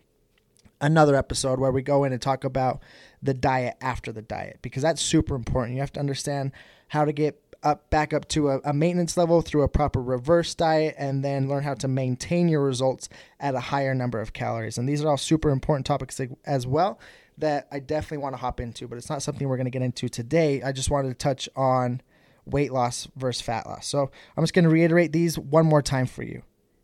another 0.81 1.17
episode 1.17 1.59
where 1.59 1.73
we 1.73 1.83
go 1.83 2.05
in 2.05 2.13
and 2.13 2.21
talk 2.21 2.45
about 2.45 2.83
the 3.23 3.35
diet 3.35 3.77
after 3.81 4.13
the 4.13 4.23
diet 4.23 4.59
because 4.61 4.83
that's 4.83 5.01
super 5.01 5.35
important. 5.35 5.75
You 5.75 5.81
have 5.81 5.93
to 5.93 6.01
understand 6.01 6.53
how 6.89 7.05
to 7.05 7.13
get 7.13 7.41
up 7.63 7.89
back 7.89 8.13
up 8.13 8.29
to 8.29 8.51
a, 8.51 8.61
a, 8.65 8.75
maintenance 8.75 9.17
level 9.17 9.41
through 9.41 9.63
a 9.63 9.69
proper 9.69 10.03
reverse 10.03 10.55
diet 10.55 10.95
and 10.99 11.25
then 11.25 11.49
learn 11.49 11.63
how 11.63 11.73
to 11.73 11.89
maintain 11.89 12.47
your 12.47 12.63
results 12.63 13.09
at 13.41 13.55
a 13.55 13.61
higher 13.61 13.95
number 13.95 14.21
of 14.21 14.35
calories. 14.35 14.77
And 14.77 14.87
these 14.87 15.03
are 15.03 15.09
all 15.09 15.17
super 15.17 15.49
important 15.49 15.87
topics 15.87 16.21
as 16.45 16.67
well 16.67 17.01
that 17.39 17.67
I 17.73 17.81
definitely 17.81 18.19
want 18.19 18.35
to 18.35 18.41
hop 18.41 18.61
into, 18.61 18.87
but 18.87 18.97
it's 18.97 19.11
not 19.11 19.23
something 19.23 19.49
we're 19.49 19.57
going 19.57 19.67
to 19.67 19.71
get 19.71 19.83
into 19.83 20.09
today. 20.09 20.63
I 20.63 20.73
just 20.73 20.91
wanted 20.91 21.09
to 21.09 21.15
touch 21.15 21.49
on 21.57 22.01
weight 22.47 22.73
loss 22.73 23.09
versus 23.17 23.41
fat 23.41 23.67
loss. 23.67 23.87
So 23.87 24.11
I'm 24.37 24.43
just 24.43 24.55
going 24.55 24.65
to 24.65 24.71
reiterate 24.71 25.13
these 25.13 25.39
one 25.39 25.67
more 25.67 25.83
time 25.83 26.07
for 26.07 26.23
you. 26.23 26.43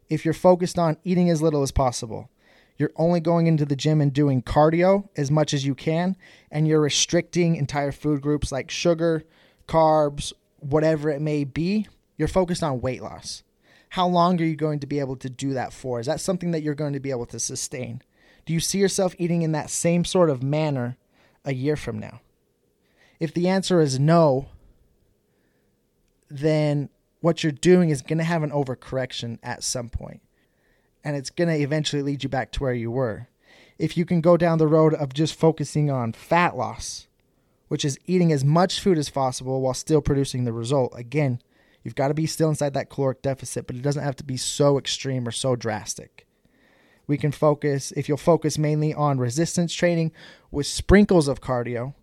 If 0.08 0.24
you're 0.24 0.34
focused 0.34 0.78
on 0.78 0.96
eating 1.04 1.30
as 1.30 1.40
little 1.40 1.62
as 1.62 1.70
possible, 1.70 2.30
you're 2.78 2.92
only 2.96 3.20
going 3.20 3.46
into 3.46 3.66
the 3.66 3.76
gym 3.76 4.00
and 4.00 4.12
doing 4.12 4.42
cardio 4.42 5.08
as 5.16 5.30
much 5.30 5.52
as 5.52 5.66
you 5.66 5.74
can, 5.74 6.16
and 6.50 6.66
you're 6.66 6.80
restricting 6.80 7.56
entire 7.56 7.92
food 7.92 8.22
groups 8.22 8.50
like 8.50 8.70
sugar, 8.70 9.22
carbs, 9.68 10.32
whatever 10.58 11.10
it 11.10 11.20
may 11.20 11.44
be, 11.44 11.86
you're 12.16 12.26
focused 12.26 12.62
on 12.62 12.80
weight 12.80 13.02
loss. 13.02 13.42
How 13.90 14.06
long 14.06 14.40
are 14.40 14.44
you 14.44 14.56
going 14.56 14.80
to 14.80 14.86
be 14.86 15.00
able 15.00 15.16
to 15.16 15.28
do 15.28 15.52
that 15.54 15.72
for? 15.72 16.00
Is 16.00 16.06
that 16.06 16.20
something 16.20 16.52
that 16.52 16.62
you're 16.62 16.74
going 16.74 16.92
to 16.94 17.00
be 17.00 17.10
able 17.10 17.26
to 17.26 17.38
sustain? 17.38 18.02
Do 18.50 18.54
you 18.54 18.58
see 18.58 18.78
yourself 18.78 19.14
eating 19.16 19.42
in 19.42 19.52
that 19.52 19.70
same 19.70 20.04
sort 20.04 20.28
of 20.28 20.42
manner 20.42 20.96
a 21.44 21.54
year 21.54 21.76
from 21.76 22.00
now? 22.00 22.20
If 23.20 23.32
the 23.32 23.46
answer 23.46 23.80
is 23.80 24.00
no, 24.00 24.48
then 26.28 26.88
what 27.20 27.44
you're 27.44 27.52
doing 27.52 27.90
is 27.90 28.02
going 28.02 28.18
to 28.18 28.24
have 28.24 28.42
an 28.42 28.50
overcorrection 28.50 29.38
at 29.44 29.62
some 29.62 29.88
point, 29.88 30.20
and 31.04 31.14
it's 31.14 31.30
going 31.30 31.46
to 31.46 31.62
eventually 31.62 32.02
lead 32.02 32.24
you 32.24 32.28
back 32.28 32.50
to 32.50 32.60
where 32.64 32.74
you 32.74 32.90
were. 32.90 33.28
If 33.78 33.96
you 33.96 34.04
can 34.04 34.20
go 34.20 34.36
down 34.36 34.58
the 34.58 34.66
road 34.66 34.94
of 34.94 35.14
just 35.14 35.38
focusing 35.38 35.88
on 35.88 36.12
fat 36.12 36.56
loss, 36.56 37.06
which 37.68 37.84
is 37.84 38.00
eating 38.08 38.32
as 38.32 38.44
much 38.44 38.80
food 38.80 38.98
as 38.98 39.10
possible 39.10 39.60
while 39.60 39.74
still 39.74 40.02
producing 40.02 40.42
the 40.42 40.52
result, 40.52 40.92
again, 40.96 41.40
you've 41.84 41.94
got 41.94 42.08
to 42.08 42.14
be 42.14 42.26
still 42.26 42.48
inside 42.48 42.74
that 42.74 42.90
caloric 42.90 43.22
deficit, 43.22 43.68
but 43.68 43.76
it 43.76 43.82
doesn't 43.82 44.02
have 44.02 44.16
to 44.16 44.24
be 44.24 44.36
so 44.36 44.76
extreme 44.76 45.28
or 45.28 45.30
so 45.30 45.54
drastic. 45.54 46.26
We 47.10 47.18
can 47.18 47.32
focus, 47.32 47.92
if 47.96 48.08
you'll 48.08 48.18
focus 48.18 48.56
mainly 48.56 48.94
on 48.94 49.18
resistance 49.18 49.74
training 49.74 50.12
with 50.52 50.68
sprinkles 50.68 51.26
of 51.26 51.40
cardio, 51.40 51.94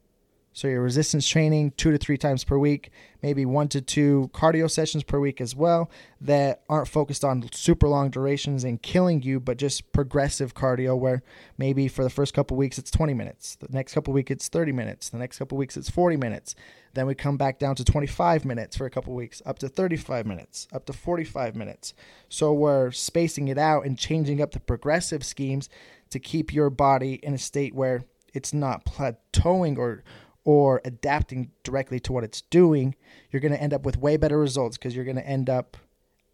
So 0.57 0.67
your 0.67 0.81
resistance 0.81 1.27
training 1.27 1.73
two 1.77 1.91
to 1.91 1.99
three 1.99 2.17
times 2.17 2.43
per 2.43 2.57
week, 2.57 2.89
maybe 3.21 3.45
one 3.45 3.67
to 3.67 3.79
two 3.79 4.31
cardio 4.33 4.67
sessions 4.67 5.03
per 5.03 5.19
week 5.19 5.39
as 5.39 5.55
well 5.55 5.91
that 6.19 6.63
aren't 6.67 6.87
focused 6.87 7.23
on 7.23 7.47
super 7.53 7.87
long 7.87 8.09
durations 8.09 8.63
and 8.63 8.81
killing 8.81 9.21
you, 9.21 9.39
but 9.39 9.57
just 9.57 9.91
progressive 9.91 10.55
cardio 10.55 10.97
where 10.97 11.21
maybe 11.59 11.87
for 11.87 12.03
the 12.03 12.09
first 12.09 12.33
couple 12.33 12.57
weeks 12.57 12.79
it's 12.79 12.89
20 12.89 13.13
minutes, 13.13 13.55
the 13.57 13.67
next 13.69 13.93
couple 13.93 14.15
weeks 14.15 14.31
it's 14.31 14.47
30 14.47 14.71
minutes, 14.71 15.09
the 15.09 15.19
next 15.19 15.37
couple 15.37 15.59
weeks 15.59 15.77
it's 15.77 15.91
40 15.91 16.17
minutes. 16.17 16.55
Then 16.95 17.05
we 17.05 17.13
come 17.13 17.37
back 17.37 17.59
down 17.59 17.75
to 17.75 17.83
25 17.83 18.43
minutes 18.43 18.75
for 18.75 18.87
a 18.87 18.89
couple 18.89 19.13
weeks, 19.13 19.43
up 19.45 19.59
to 19.59 19.69
35 19.69 20.25
minutes, 20.25 20.67
up 20.73 20.87
to 20.87 20.93
45 20.93 21.55
minutes. 21.55 21.93
So 22.29 22.51
we're 22.51 22.89
spacing 22.89 23.47
it 23.49 23.59
out 23.59 23.85
and 23.85 23.95
changing 23.95 24.41
up 24.41 24.53
the 24.53 24.59
progressive 24.59 25.23
schemes 25.23 25.69
to 26.09 26.19
keep 26.19 26.51
your 26.51 26.71
body 26.71 27.19
in 27.21 27.35
a 27.35 27.37
state 27.37 27.75
where 27.75 28.05
it's 28.33 28.53
not 28.53 28.85
plateauing 28.85 29.77
or 29.77 30.03
or 30.47 30.79
adapting 30.85 31.51
directly 31.63 31.99
to 31.99 32.13
what 32.13 32.23
it's 32.23 32.39
doing, 32.43 32.95
you're 33.29 33.41
going 33.41 33.51
to 33.51 33.61
end 33.61 33.73
up 33.73 33.83
with 33.83 33.97
way 33.97 34.15
better 34.15 34.39
results 34.39 34.77
because 34.77 34.95
you're 34.95 35.03
going 35.03 35.17
to 35.17 35.27
end 35.27 35.49
up 35.49 35.75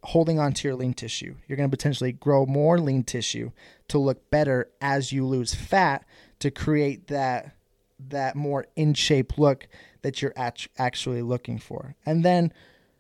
holding 0.04 0.38
on 0.38 0.54
to 0.54 0.68
your 0.68 0.76
lean 0.76 0.94
tissue. 0.94 1.34
You're 1.48 1.58
going 1.58 1.68
to 1.68 1.76
potentially 1.76 2.12
grow 2.12 2.46
more 2.46 2.78
lean 2.78 3.02
tissue 3.06 3.50
to 3.88 3.98
look 3.98 4.30
better 4.30 4.70
as 4.80 5.12
you 5.12 5.26
lose 5.26 5.56
fat 5.56 6.06
to 6.38 6.52
create 6.52 7.08
that 7.08 7.56
that 8.10 8.36
more 8.36 8.68
in 8.76 8.94
shape 8.94 9.40
look 9.40 9.68
that 10.04 10.22
you're 10.22 10.34
actually 10.38 11.24
looking 11.24 11.58
for. 11.58 11.96
And 12.06 12.24
then 12.24 12.54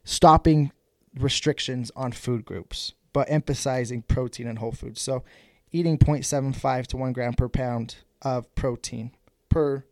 stopping 0.03 0.71
restrictions 1.19 1.91
on 1.95 2.11
food 2.11 2.43
groups, 2.43 2.93
but 3.11 3.29
emphasizing 3.29 4.01
protein 4.01 4.47
and 4.47 4.57
whole 4.57 4.71
foods. 4.71 4.99
So 4.99 5.23
eating 5.71 5.99
0.75 5.99 6.87
to 6.87 6.97
1 6.97 7.13
gram 7.13 7.33
per 7.35 7.49
pound 7.49 7.97
of 8.23 8.53
protein 8.55 9.11
per 9.49 9.85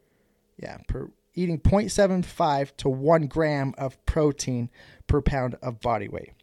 yeah, 0.61 0.77
per 0.87 1.09
eating 1.33 1.59
0.75 1.59 2.75
to 2.77 2.89
1 2.89 3.27
gram 3.27 3.73
of 3.77 4.03
protein 4.05 4.69
per 5.07 5.21
pound 5.21 5.55
of 5.61 5.79
body 5.79 6.07
weight. 6.07 6.33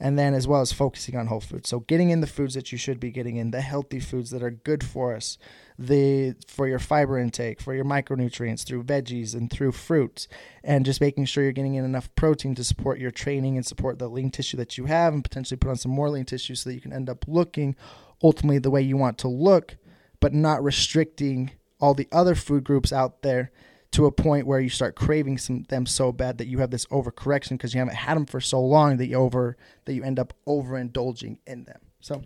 And 0.00 0.16
then, 0.16 0.32
as 0.32 0.46
well 0.46 0.60
as 0.60 0.70
focusing 0.70 1.16
on 1.16 1.26
whole 1.26 1.40
foods. 1.40 1.68
So, 1.68 1.80
getting 1.80 2.10
in 2.10 2.20
the 2.20 2.28
foods 2.28 2.54
that 2.54 2.70
you 2.70 2.78
should 2.78 3.00
be 3.00 3.10
getting 3.10 3.34
in, 3.34 3.50
the 3.50 3.60
healthy 3.60 3.98
foods 3.98 4.30
that 4.30 4.44
are 4.44 4.50
good 4.52 4.84
for 4.84 5.12
us, 5.12 5.38
the 5.76 6.36
for 6.46 6.68
your 6.68 6.78
fiber 6.78 7.18
intake, 7.18 7.60
for 7.60 7.74
your 7.74 7.84
micronutrients 7.84 8.64
through 8.64 8.84
veggies 8.84 9.34
and 9.34 9.50
through 9.50 9.72
fruits, 9.72 10.28
and 10.62 10.84
just 10.84 11.00
making 11.00 11.24
sure 11.24 11.42
you're 11.42 11.52
getting 11.52 11.74
in 11.74 11.84
enough 11.84 12.14
protein 12.14 12.54
to 12.54 12.62
support 12.62 13.00
your 13.00 13.10
training 13.10 13.56
and 13.56 13.66
support 13.66 13.98
the 13.98 14.06
lean 14.06 14.30
tissue 14.30 14.56
that 14.56 14.78
you 14.78 14.84
have, 14.84 15.12
and 15.12 15.24
potentially 15.24 15.58
put 15.58 15.70
on 15.70 15.76
some 15.76 15.90
more 15.90 16.10
lean 16.10 16.24
tissue 16.24 16.54
so 16.54 16.70
that 16.70 16.76
you 16.76 16.80
can 16.80 16.92
end 16.92 17.10
up 17.10 17.24
looking 17.26 17.74
ultimately 18.22 18.58
the 18.58 18.70
way 18.70 18.80
you 18.80 18.96
want 18.96 19.18
to 19.18 19.28
look, 19.28 19.76
but 20.20 20.32
not 20.32 20.62
restricting 20.62 21.50
all 21.80 21.94
the 21.94 22.08
other 22.12 22.34
food 22.34 22.64
groups 22.64 22.92
out 22.92 23.22
there 23.22 23.50
to 23.90 24.06
a 24.06 24.12
point 24.12 24.46
where 24.46 24.60
you 24.60 24.68
start 24.68 24.96
craving 24.96 25.38
some 25.38 25.62
them 25.68 25.86
so 25.86 26.12
bad 26.12 26.38
that 26.38 26.46
you 26.46 26.58
have 26.58 26.70
this 26.70 26.86
overcorrection 26.86 27.50
because 27.50 27.72
you 27.72 27.78
haven't 27.78 27.96
had 27.96 28.16
them 28.16 28.26
for 28.26 28.40
so 28.40 28.60
long 28.60 28.98
that 28.98 29.06
you 29.06 29.16
over 29.16 29.56
that 29.86 29.94
you 29.94 30.02
end 30.02 30.18
up 30.18 30.34
overindulging 30.46 31.38
in 31.46 31.64
them. 31.64 31.80
So 32.00 32.22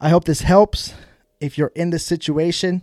I 0.00 0.08
hope 0.08 0.24
this 0.24 0.40
helps. 0.40 0.94
If 1.40 1.58
you're 1.58 1.72
in 1.74 1.90
this 1.90 2.06
situation, 2.06 2.82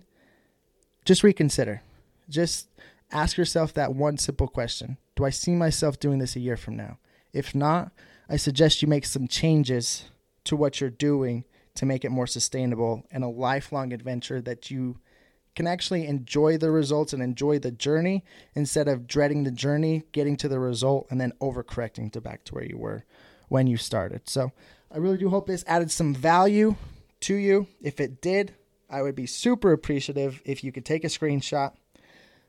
just 1.06 1.24
reconsider. 1.24 1.82
Just 2.30 2.70
ask 3.12 3.38
yourself 3.38 3.74
that 3.74 3.96
one 3.96 4.18
simple 4.18 4.48
question. 4.48 4.98
Do 5.16 5.26
I 5.26 5.32
see 5.32 5.52
myself 5.52 6.00
doing 6.00 6.20
this 6.20 6.36
a 6.36 6.40
year 6.40 6.58
from 6.58 6.76
now? 6.76 7.00
If 7.34 7.56
not, 7.56 7.92
I 8.30 8.38
suggest 8.38 8.82
you 8.82 8.88
make 8.88 9.06
some 9.06 9.28
changes 9.28 10.06
to 10.44 10.56
what 10.56 10.80
you're 10.80 10.90
doing 10.90 11.46
to 11.76 11.86
make 11.86 12.04
it 12.04 12.10
more 12.10 12.28
sustainable 12.28 13.06
and 13.12 13.24
a 13.24 13.28
lifelong 13.28 13.94
adventure 13.94 14.42
that 14.42 14.70
you 14.70 15.00
can 15.56 15.68
actually 15.68 16.08
enjoy 16.08 16.58
the 16.58 16.72
results 16.72 17.14
and 17.14 17.22
enjoy 17.22 17.60
the 17.60 17.72
journey 17.72 18.24
instead 18.56 18.88
of 18.88 19.08
dreading 19.08 19.44
the 19.44 19.52
journey, 19.52 20.04
getting 20.12 20.38
to 20.38 20.48
the 20.48 20.60
result, 20.60 21.08
and 21.10 21.20
then 21.20 21.34
overcorrecting 21.42 22.12
to 22.14 22.22
back 22.22 22.44
to 22.46 22.56
where 22.56 22.66
you 22.66 22.78
were 22.78 23.04
when 23.50 23.68
you 23.68 23.78
started. 23.78 24.30
So 24.30 24.52
I 24.92 24.98
really 24.98 25.18
do 25.18 25.30
hope 25.30 25.48
this 25.48 25.64
added 25.68 25.92
some 25.92 26.14
value 26.14 26.76
to 27.22 27.36
you. 27.36 27.68
If 27.82 28.00
it 28.00 28.22
did, 28.22 28.56
I 28.90 29.02
would 29.02 29.16
be 29.16 29.26
super 29.26 29.72
appreciative 29.72 30.42
if 30.46 30.64
you 30.64 30.72
could 30.72 30.86
take 30.86 31.04
a 31.04 31.08
screenshot, 31.08 31.74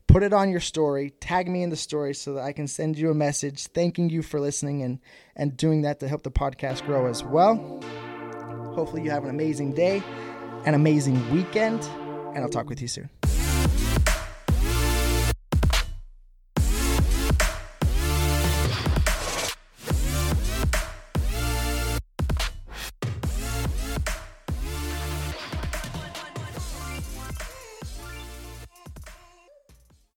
put 0.07 0.23
it 0.23 0.33
on 0.33 0.51
your 0.51 0.61
story, 0.61 1.11
tag 1.21 1.49
me 1.49 1.63
in 1.63 1.71
the 1.71 1.77
story 1.77 2.15
so 2.15 2.35
that 2.35 2.45
I 2.45 2.53
can 2.53 2.67
send 2.67 2.99
you 2.99 3.11
a 3.11 3.15
message 3.15 3.67
thanking 3.69 4.09
you 4.09 4.23
for 4.23 4.41
listening 4.41 4.83
and, 4.83 5.01
and 5.37 5.57
doing 5.57 5.83
that 5.83 6.01
to 6.01 6.09
help 6.09 6.23
the 6.23 6.31
podcast 6.31 6.85
grow 6.87 7.07
as 7.07 7.23
well. 7.23 7.83
Hopefully, 8.75 9.03
you 9.03 9.11
have 9.11 9.25
an 9.25 9.31
amazing 9.31 9.73
day, 9.73 10.03
an 10.65 10.75
amazing 10.75 11.31
weekend 11.33 11.83
and 12.35 12.45
I'll 12.45 12.51
talk 12.51 12.69
with 12.69 12.81
you 12.81 12.89
soon. 12.89 13.11